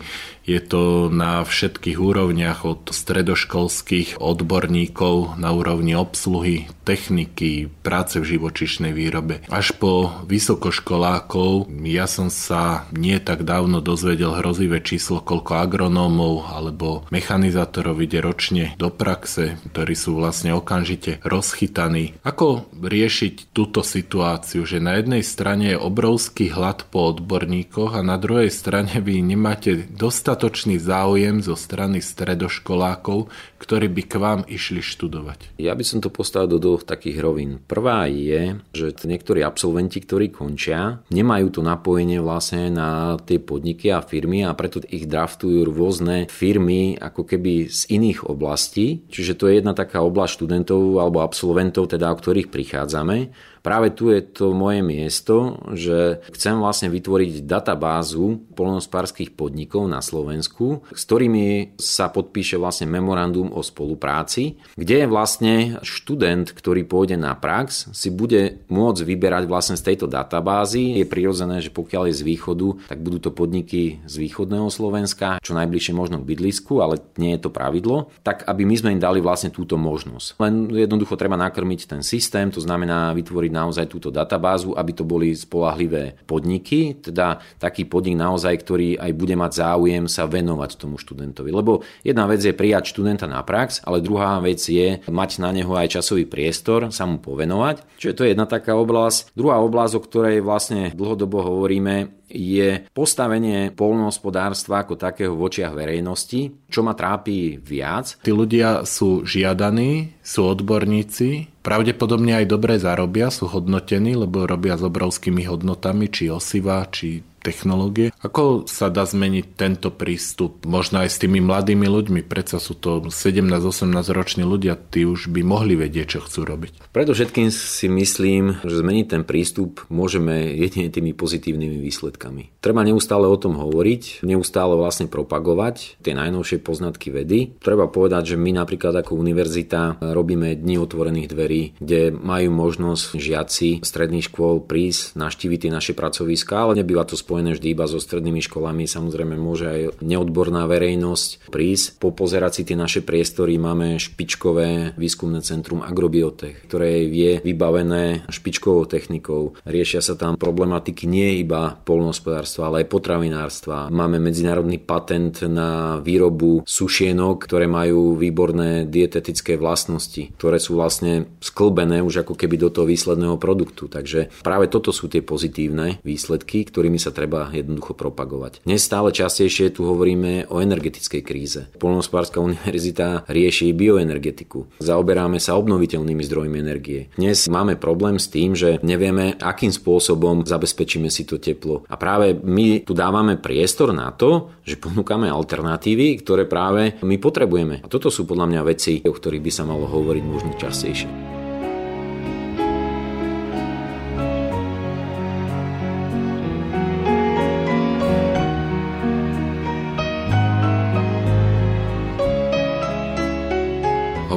Je 0.50 0.58
to 0.58 1.14
na 1.14 1.46
všetkých 1.46 2.02
úrovniach 2.02 2.66
od 2.66 2.90
stredoškolských 2.90 4.18
odborníkov 4.18 5.38
na 5.38 5.54
úrovni 5.54 5.94
obsluhy, 5.94 6.66
techniky, 6.82 7.70
práce 7.86 8.18
v 8.18 8.34
živočišnej 8.34 8.90
výrobe. 8.90 9.46
Až 9.54 9.78
po 9.78 10.10
vysokoškolákov 10.26 11.70
ja 11.86 12.10
som 12.10 12.34
sa 12.34 12.90
nie 12.90 13.22
tak 13.22 13.46
dávno 13.46 13.78
dozvedel 13.78 14.42
hrozivé 14.42 14.82
číslo, 14.82 15.22
koľko 15.22 15.62
agronómov 15.62 16.50
alebo 16.50 17.06
mechanizátorov 17.14 18.02
ide 18.02 18.18
ročne 18.18 18.74
do 18.82 18.90
praxe, 18.90 19.62
ktorí 19.70 19.94
sú 19.94 20.18
vlastne 20.18 20.58
okamžite 20.58 21.22
rozchytaní. 21.22 22.18
Ako 22.26 22.74
riešiť 22.74 23.54
túto 23.54 23.86
situáciu, 23.86 24.66
že 24.66 24.82
na 24.82 24.98
jednej 24.98 25.22
strane 25.22 25.78
je 25.78 25.78
obrovský 25.78 26.50
hlad 26.50 26.90
po 26.90 27.14
odborníkoch 27.14 27.94
a 27.94 28.02
na 28.02 28.18
druhej 28.18 28.50
strane 28.50 28.98
vy 28.98 29.22
nemáte 29.22 29.86
dostatok 29.94 30.39
dostatočný 30.40 30.80
záujem 30.80 31.44
zo 31.44 31.60
strany 31.60 32.00
stredoškolákov, 32.00 33.28
ktorí 33.60 33.92
by 33.92 34.04
k 34.08 34.14
vám 34.24 34.42
išli 34.48 34.80
študovať? 34.80 35.60
Ja 35.60 35.76
by 35.76 35.84
som 35.84 36.00
to 36.00 36.08
postavil 36.08 36.56
do 36.56 36.64
dvoch 36.64 36.88
takých 36.88 37.20
rovín. 37.20 37.60
Prvá 37.68 38.08
je, 38.08 38.56
že 38.72 38.96
niektorí 39.04 39.44
absolventi, 39.44 40.00
ktorí 40.00 40.32
končia, 40.32 41.04
nemajú 41.12 41.60
to 41.60 41.60
napojenie 41.60 42.24
vlastne 42.24 42.72
na 42.72 43.20
tie 43.20 43.36
podniky 43.36 43.92
a 43.92 44.00
firmy 44.00 44.48
a 44.48 44.56
preto 44.56 44.80
ich 44.88 45.12
draftujú 45.12 45.68
rôzne 45.68 46.32
firmy 46.32 46.96
ako 46.96 47.28
keby 47.28 47.68
z 47.68 48.00
iných 48.00 48.24
oblastí. 48.24 49.04
Čiže 49.12 49.36
to 49.36 49.52
je 49.52 49.60
jedna 49.60 49.76
taká 49.76 50.00
oblasť 50.08 50.40
študentov 50.40 51.04
alebo 51.04 51.20
absolventov, 51.20 51.92
teda 51.92 52.08
o 52.08 52.16
ktorých 52.16 52.48
prichádzame 52.48 53.28
Práve 53.60 53.92
tu 53.92 54.10
je 54.10 54.24
to 54.24 54.56
moje 54.56 54.80
miesto, 54.82 55.60
že 55.76 56.24
chcem 56.32 56.56
vlastne 56.58 56.88
vytvoriť 56.92 57.44
databázu 57.44 58.40
polnospárských 58.56 59.36
podnikov 59.36 59.88
na 59.88 60.00
Slovensku, 60.00 60.84
s 60.92 61.02
ktorými 61.04 61.76
sa 61.80 62.12
podpíše 62.12 62.56
vlastne 62.60 62.88
memorandum 62.88 63.52
o 63.52 63.62
spolupráci, 63.64 64.60
kde 64.76 65.06
je 65.06 65.08
vlastne 65.08 65.54
študent, 65.84 66.52
ktorý 66.52 66.88
pôjde 66.88 67.20
na 67.20 67.36
prax, 67.36 67.92
si 67.92 68.10
bude 68.12 68.64
môcť 68.72 69.02
vyberať 69.04 69.44
vlastne 69.48 69.76
z 69.76 69.86
tejto 69.94 70.08
databázy. 70.08 71.00
Je 71.00 71.08
prirodzené, 71.08 71.60
že 71.60 71.72
pokiaľ 71.72 72.12
je 72.12 72.20
z 72.20 72.24
východu, 72.26 72.68
tak 72.88 73.00
budú 73.00 73.20
to 73.20 73.32
podniky 73.32 74.04
z 74.08 74.16
východného 74.20 74.68
Slovenska, 74.72 75.40
čo 75.44 75.56
najbližšie 75.56 75.94
možno 75.96 76.20
k 76.22 76.28
bydlisku, 76.36 76.80
ale 76.80 77.02
nie 77.20 77.36
je 77.36 77.44
to 77.48 77.54
pravidlo, 77.54 78.12
tak 78.24 78.44
aby 78.48 78.64
my 78.64 78.76
sme 78.76 78.94
im 78.96 79.02
dali 79.02 79.20
vlastne 79.20 79.52
túto 79.52 79.76
možnosť. 79.80 80.40
Len 80.40 80.54
jednoducho 80.72 81.20
treba 81.20 81.36
nakrmiť 81.40 81.90
ten 81.90 82.02
systém, 82.04 82.52
to 82.52 82.64
znamená 82.64 83.12
vytvoriť 83.16 83.52
naozaj 83.60 83.92
túto 83.92 84.10
databázu, 84.10 84.72
aby 84.74 84.92
to 84.96 85.04
boli 85.04 85.36
spolahlivé 85.36 86.16
podniky, 86.24 86.96
teda 87.04 87.44
taký 87.60 87.84
podnik 87.84 88.16
naozaj, 88.16 88.56
ktorý 88.64 88.96
aj 88.96 89.12
bude 89.16 89.36
mať 89.36 89.52
záujem 89.60 90.06
sa 90.08 90.24
venovať 90.26 90.80
tomu 90.80 90.96
študentovi. 90.96 91.52
Lebo 91.52 91.84
jedna 92.02 92.24
vec 92.30 92.40
je 92.40 92.56
prijať 92.56 92.96
študenta 92.96 93.28
na 93.28 93.44
prax, 93.44 93.84
ale 93.84 94.00
druhá 94.00 94.40
vec 94.40 94.64
je 94.64 95.04
mať 95.04 95.32
na 95.44 95.52
neho 95.52 95.72
aj 95.76 96.00
časový 96.00 96.24
priestor, 96.24 96.94
sa 96.96 97.04
mu 97.04 97.20
povenovať. 97.20 98.00
Čiže 98.00 98.16
to 98.16 98.24
je 98.24 98.32
jedna 98.32 98.48
taká 98.48 98.80
oblasť. 98.80 99.36
Druhá 99.36 99.60
oblasť, 99.60 99.94
o 100.00 100.06
ktorej 100.06 100.46
vlastne 100.46 100.96
dlhodobo 100.96 101.44
hovoríme, 101.44 102.19
je 102.30 102.86
postavenie 102.94 103.74
polnohospodárstva 103.74 104.86
ako 104.86 104.96
takého 104.96 105.34
v 105.34 105.44
očiach 105.50 105.74
verejnosti, 105.74 106.70
čo 106.70 106.80
ma 106.86 106.94
trápi 106.94 107.58
viac. 107.60 108.22
Tí 108.22 108.32
ľudia 108.32 108.86
sú 108.86 109.26
žiadaní, 109.26 110.14
sú 110.22 110.46
odborníci, 110.54 111.60
pravdepodobne 111.66 112.38
aj 112.40 112.46
dobre 112.48 112.78
zarobia, 112.78 113.34
sú 113.34 113.50
hodnotení, 113.50 114.16
lebo 114.16 114.46
robia 114.46 114.78
s 114.78 114.86
obrovskými 114.86 115.46
hodnotami, 115.50 116.08
či 116.10 116.30
osiva, 116.30 116.86
či 116.90 117.22
technológie. 117.50 118.14
Ako 118.22 118.70
sa 118.70 118.94
dá 118.94 119.10
zmeniť 119.10 119.58
tento 119.58 119.90
prístup? 119.90 120.70
Možno 120.70 121.02
aj 121.02 121.10
s 121.10 121.18
tými 121.18 121.42
mladými 121.42 121.90
ľuďmi, 121.90 122.22
predsa 122.30 122.62
sú 122.62 122.78
to 122.78 123.10
17-18 123.10 123.90
roční 124.14 124.46
ľudia, 124.46 124.78
tí 124.78 125.10
už 125.10 125.34
by 125.34 125.42
mohli 125.42 125.74
vedieť, 125.74 126.18
čo 126.18 126.20
chcú 126.22 126.46
robiť. 126.46 126.94
Predovšetkým 126.94 127.50
si 127.50 127.88
myslím, 127.90 128.62
že 128.62 128.76
zmeniť 128.84 129.06
ten 129.10 129.24
prístup 129.26 129.88
môžeme 129.90 130.54
jedine 130.54 130.94
tými 130.94 131.18
pozitívnymi 131.18 131.82
výsledkami. 131.82 132.62
Treba 132.62 132.86
neustále 132.86 133.26
o 133.26 133.40
tom 133.40 133.56
hovoriť, 133.56 134.22
neustále 134.28 134.76
vlastne 134.76 135.08
propagovať 135.08 136.04
tie 136.04 136.14
najnovšie 136.14 136.60
poznatky 136.60 137.10
vedy. 137.10 137.56
Treba 137.64 137.88
povedať, 137.88 138.36
že 138.36 138.38
my 138.38 138.52
napríklad 138.52 139.00
ako 139.00 139.16
univerzita 139.16 140.04
robíme 140.04 140.60
dni 140.60 140.76
otvorených 140.78 141.32
dverí, 141.32 141.62
kde 141.80 142.12
majú 142.12 142.52
možnosť 142.52 143.16
žiaci 143.16 143.70
stredných 143.80 144.28
škôl 144.28 144.60
prísť, 144.60 145.16
naštíviť 145.16 145.60
tie 145.66 145.72
naše 145.72 145.94
pracoviská, 145.96 146.68
ale 146.68 146.84
nebýva 146.84 147.08
to 147.08 147.16
spojené 147.16 147.39
vždy 147.56 147.72
iba 147.72 147.88
so 147.88 147.98
strednými 148.02 148.44
školami. 148.44 148.84
Samozrejme 148.84 149.40
môže 149.40 149.66
aj 149.70 149.82
neodborná 150.04 150.68
verejnosť 150.68 151.48
prísť, 151.48 152.04
popozerať 152.04 152.52
si 152.60 152.64
tie 152.68 152.76
naše 152.76 153.02
priestory. 153.06 153.56
Máme 153.56 153.96
špičkové 153.96 155.00
výskumné 155.00 155.40
centrum 155.40 155.80
Agrobiotech, 155.80 156.68
ktoré 156.68 157.08
je 157.08 157.40
vybavené 157.40 158.28
špičkovou 158.28 158.84
technikou. 158.90 159.56
Riešia 159.64 160.04
sa 160.04 160.20
tam 160.20 160.36
problematiky 160.36 161.08
nie 161.08 161.40
iba 161.40 161.80
polnohospodárstva, 161.88 162.68
ale 162.68 162.84
aj 162.84 162.92
potravinárstva. 162.92 163.88
Máme 163.88 164.20
medzinárodný 164.20 164.82
patent 164.82 165.46
na 165.48 166.02
výrobu 166.04 166.66
sušienok, 166.68 167.46
ktoré 167.46 167.70
majú 167.70 168.18
výborné 168.18 168.90
dietetické 168.90 169.56
vlastnosti, 169.56 170.34
ktoré 170.36 170.58
sú 170.58 170.76
vlastne 170.76 171.30
sklbené 171.40 172.02
už 172.02 172.26
ako 172.26 172.34
keby 172.34 172.58
do 172.58 172.70
toho 172.74 172.90
výsledného 172.90 173.38
produktu. 173.38 173.86
Takže 173.88 174.34
práve 174.42 174.68
toto 174.68 174.90
sú 174.90 175.08
tie 175.08 175.22
pozitívne 175.22 176.02
výsledky, 176.02 176.66
ktorými 176.66 176.98
sa 176.98 177.14
treba 177.20 177.52
jednoducho 177.52 178.00
propagovať. 178.00 178.64
Dnes 178.64 178.80
stále 178.80 179.12
častejšie 179.12 179.76
tu 179.76 179.84
hovoríme 179.84 180.48
o 180.48 180.64
energetickej 180.64 181.20
kríze. 181.20 181.68
Polnohospodárska 181.76 182.40
univerzita 182.40 183.28
rieši 183.28 183.76
bioenergetiku. 183.76 184.80
Zaoberáme 184.80 185.44
sa 185.44 185.60
obnoviteľnými 185.60 186.24
zdrojmi 186.24 186.56
energie. 186.56 187.12
Dnes 187.20 187.52
máme 187.52 187.76
problém 187.76 188.16
s 188.16 188.32
tým, 188.32 188.56
že 188.56 188.80
nevieme, 188.80 189.36
akým 189.36 189.76
spôsobom 189.76 190.48
zabezpečíme 190.48 191.12
si 191.12 191.28
to 191.28 191.36
teplo. 191.36 191.84
A 191.92 192.00
práve 192.00 192.40
my 192.40 192.88
tu 192.88 192.96
dávame 192.96 193.36
priestor 193.36 193.92
na 193.92 194.16
to, 194.16 194.56
že 194.64 194.80
ponúkame 194.80 195.28
alternatívy, 195.28 196.24
ktoré 196.24 196.48
práve 196.48 196.96
my 197.04 197.20
potrebujeme. 197.20 197.84
A 197.84 197.92
toto 197.92 198.08
sú 198.08 198.24
podľa 198.24 198.48
mňa 198.48 198.62
veci, 198.64 199.04
o 199.04 199.12
ktorých 199.12 199.44
by 199.44 199.52
sa 199.52 199.68
malo 199.68 199.90
hovoriť 199.92 200.24
možno 200.24 200.56
častejšie. 200.56 201.39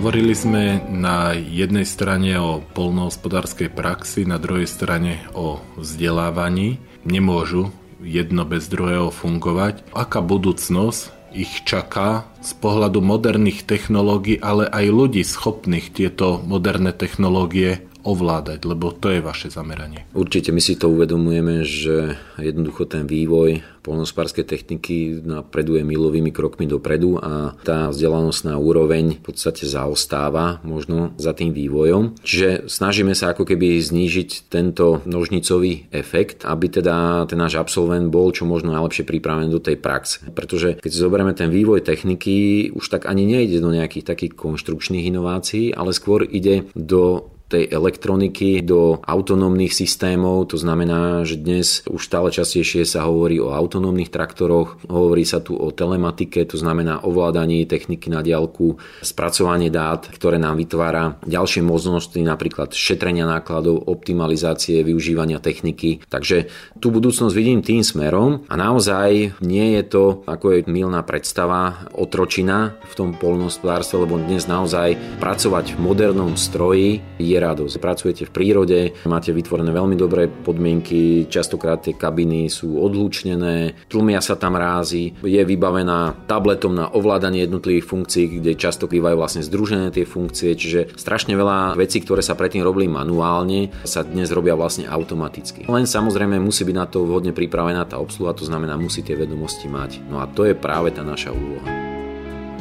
Hovorili 0.03 0.35
sme 0.35 0.83
na 0.91 1.31
jednej 1.31 1.87
strane 1.87 2.35
o 2.35 2.59
polnohospodárskej 2.75 3.71
praxi, 3.71 4.27
na 4.27 4.35
druhej 4.35 4.67
strane 4.67 5.23
o 5.31 5.63
vzdelávaní. 5.79 6.83
Nemôžu 7.07 7.71
jedno 8.03 8.43
bez 8.43 8.67
druhého 8.67 9.15
fungovať. 9.15 9.87
Aká 9.95 10.19
budúcnosť 10.19 11.31
ich 11.39 11.63
čaká 11.63 12.27
z 12.43 12.51
pohľadu 12.59 12.99
moderných 12.99 13.63
technológií, 13.63 14.43
ale 14.43 14.67
aj 14.67 14.91
ľudí 14.91 15.23
schopných 15.23 15.95
tieto 15.95 16.43
moderné 16.43 16.91
technológie 16.91 17.87
ovládať, 18.03 18.63
lebo 18.67 18.91
to 18.95 19.11
je 19.11 19.21
vaše 19.25 19.49
zameranie. 19.51 20.07
Určite 20.13 20.51
my 20.51 20.61
si 20.63 20.75
to 20.79 20.91
uvedomujeme, 20.91 21.63
že 21.63 22.19
jednoducho 22.39 22.87
ten 22.87 23.07
vývoj 23.07 23.63
polnospárskej 23.83 24.47
techniky 24.47 25.21
napreduje 25.27 25.83
milovými 25.83 26.31
krokmi 26.31 26.71
dopredu 26.71 27.19
a 27.19 27.59
tá 27.67 27.91
vzdelanostná 27.91 28.55
úroveň 28.57 29.19
v 29.19 29.23
podstate 29.27 29.67
zaostáva 29.67 30.63
možno 30.63 31.13
za 31.19 31.35
tým 31.35 31.51
vývojom. 31.51 32.23
Čiže 32.23 32.71
snažíme 32.71 33.13
sa 33.19 33.35
ako 33.35 33.43
keby 33.43 33.83
znížiť 33.83 34.47
tento 34.47 35.03
nožnicový 35.05 35.91
efekt, 35.91 36.47
aby 36.47 36.71
teda 36.71 37.27
ten 37.27 37.39
náš 37.43 37.59
absolvent 37.59 38.09
bol 38.09 38.31
čo 38.31 38.47
možno 38.47 38.71
najlepšie 38.71 39.03
pripravený 39.03 39.51
do 39.51 39.59
tej 39.59 39.77
praxe. 39.83 40.23
Pretože 40.31 40.79
keď 40.79 40.91
si 40.91 41.03
zoberieme 41.03 41.35
ten 41.35 41.51
vývoj 41.51 41.83
techniky, 41.83 42.71
už 42.71 42.87
tak 42.87 43.11
ani 43.11 43.27
nejde 43.27 43.59
do 43.59 43.75
nejakých 43.75 44.07
takých 44.07 44.39
konštrukčných 44.39 45.11
inovácií, 45.11 45.75
ale 45.75 45.91
skôr 45.91 46.23
ide 46.23 46.71
do 46.79 47.32
tej 47.53 47.69
elektroniky 47.69 48.65
do 48.65 48.97
autonómnych 49.05 49.77
systémov. 49.77 50.49
To 50.49 50.57
znamená, 50.57 51.29
že 51.29 51.37
dnes 51.37 51.85
už 51.85 52.01
stále 52.01 52.33
častejšie 52.33 52.89
sa 52.89 53.05
hovorí 53.05 53.37
o 53.37 53.53
autonómnych 53.53 54.09
traktoroch, 54.09 54.81
hovorí 54.89 55.29
sa 55.29 55.45
tu 55.45 55.53
o 55.53 55.69
telematike, 55.69 56.49
to 56.49 56.57
znamená 56.57 57.05
ovládaní 57.05 57.69
techniky 57.69 58.09
na 58.09 58.25
diálku, 58.25 58.81
spracovanie 59.05 59.69
dát, 59.69 60.09
ktoré 60.09 60.41
nám 60.41 60.57
vytvára 60.57 61.21
ďalšie 61.29 61.61
možnosti, 61.61 62.17
napríklad 62.17 62.73
šetrenia 62.73 63.29
nákladov, 63.29 63.85
optimalizácie 63.85 64.81
využívania 64.81 65.37
techniky. 65.37 66.01
Takže 66.09 66.49
tú 66.81 66.89
budúcnosť 66.89 67.35
vidím 67.37 67.61
tým 67.61 67.85
smerom 67.85 68.49
a 68.49 68.55
naozaj 68.57 69.37
nie 69.45 69.67
je 69.77 69.83
to, 69.85 70.05
ako 70.25 70.57
je 70.57 70.71
milná 70.71 71.05
predstava, 71.05 71.91
otročina 71.93 72.79
v 72.89 72.93
tom 72.97 73.09
polnohospodárstve, 73.13 74.09
lebo 74.09 74.17
dnes 74.17 74.49
naozaj 74.49 74.97
pracovať 75.19 75.77
v 75.77 75.79
modernom 75.83 76.39
stroji 76.39 77.03
je 77.19 77.42
radosť. 77.43 77.75
Pracujete 77.83 78.23
v 78.31 78.35
prírode, 78.35 78.79
máte 79.11 79.35
vytvorené 79.35 79.75
veľmi 79.75 79.99
dobré 79.99 80.31
podmienky, 80.31 81.27
častokrát 81.27 81.83
tie 81.83 81.99
kabiny 81.99 82.47
sú 82.47 82.79
odlučnené, 82.79 83.87
tlmia 83.91 84.23
sa 84.23 84.39
tam 84.39 84.55
rázy, 84.55 85.19
je 85.19 85.43
vybavená 85.43 86.25
tabletom 86.31 86.73
na 86.73 86.87
ovládanie 86.95 87.43
jednotlivých 87.45 87.87
funkcií, 87.91 88.25
kde 88.39 88.55
často 88.55 88.87
bývajú 88.87 89.17
vlastne 89.19 89.43
združené 89.43 89.91
tie 89.91 90.07
funkcie, 90.07 90.55
čiže 90.55 90.95
strašne 90.95 91.35
veľa 91.35 91.75
vecí, 91.75 91.99
ktoré 91.99 92.23
sa 92.23 92.39
predtým 92.39 92.63
robili 92.63 92.87
manuálne, 92.87 93.75
sa 93.83 94.07
dnes 94.07 94.31
robia 94.31 94.55
vlastne 94.55 94.87
automaticky. 94.87 95.67
Len 95.67 95.85
samozrejme 95.89 96.39
musí 96.39 96.63
byť 96.63 96.77
na 96.77 96.87
to 96.87 97.03
vhodne 97.03 97.35
pripravená 97.35 97.83
tá 97.89 97.99
obsluha, 97.99 98.37
to 98.37 98.47
znamená 98.47 98.79
musí 98.79 99.03
tie 99.03 99.19
vedomosti 99.19 99.67
mať. 99.67 100.05
No 100.07 100.23
a 100.23 100.31
to 100.31 100.47
je 100.47 100.55
práve 100.55 100.95
tá 100.95 101.03
naša 101.03 101.35
úloha. 101.35 101.67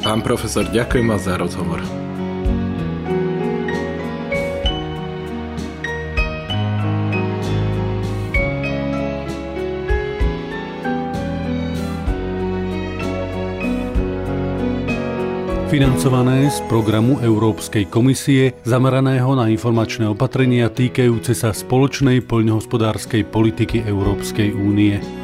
Pán 0.02 0.18
profesor, 0.18 0.66
ďakujem 0.66 1.06
vám 1.06 1.22
za 1.22 1.38
rozhovor. 1.38 1.78
Financované 15.72 16.52
z 16.52 16.60
programu 16.68 17.16
Európskej 17.24 17.88
komisie 17.88 18.52
zameraného 18.60 19.32
na 19.32 19.48
informačné 19.48 20.04
opatrenia 20.04 20.68
týkajúce 20.68 21.32
sa 21.32 21.48
spoločnej 21.56 22.20
poľnohospodárskej 22.28 23.24
politiky 23.32 23.80
Európskej 23.88 24.52
únie. 24.52 25.21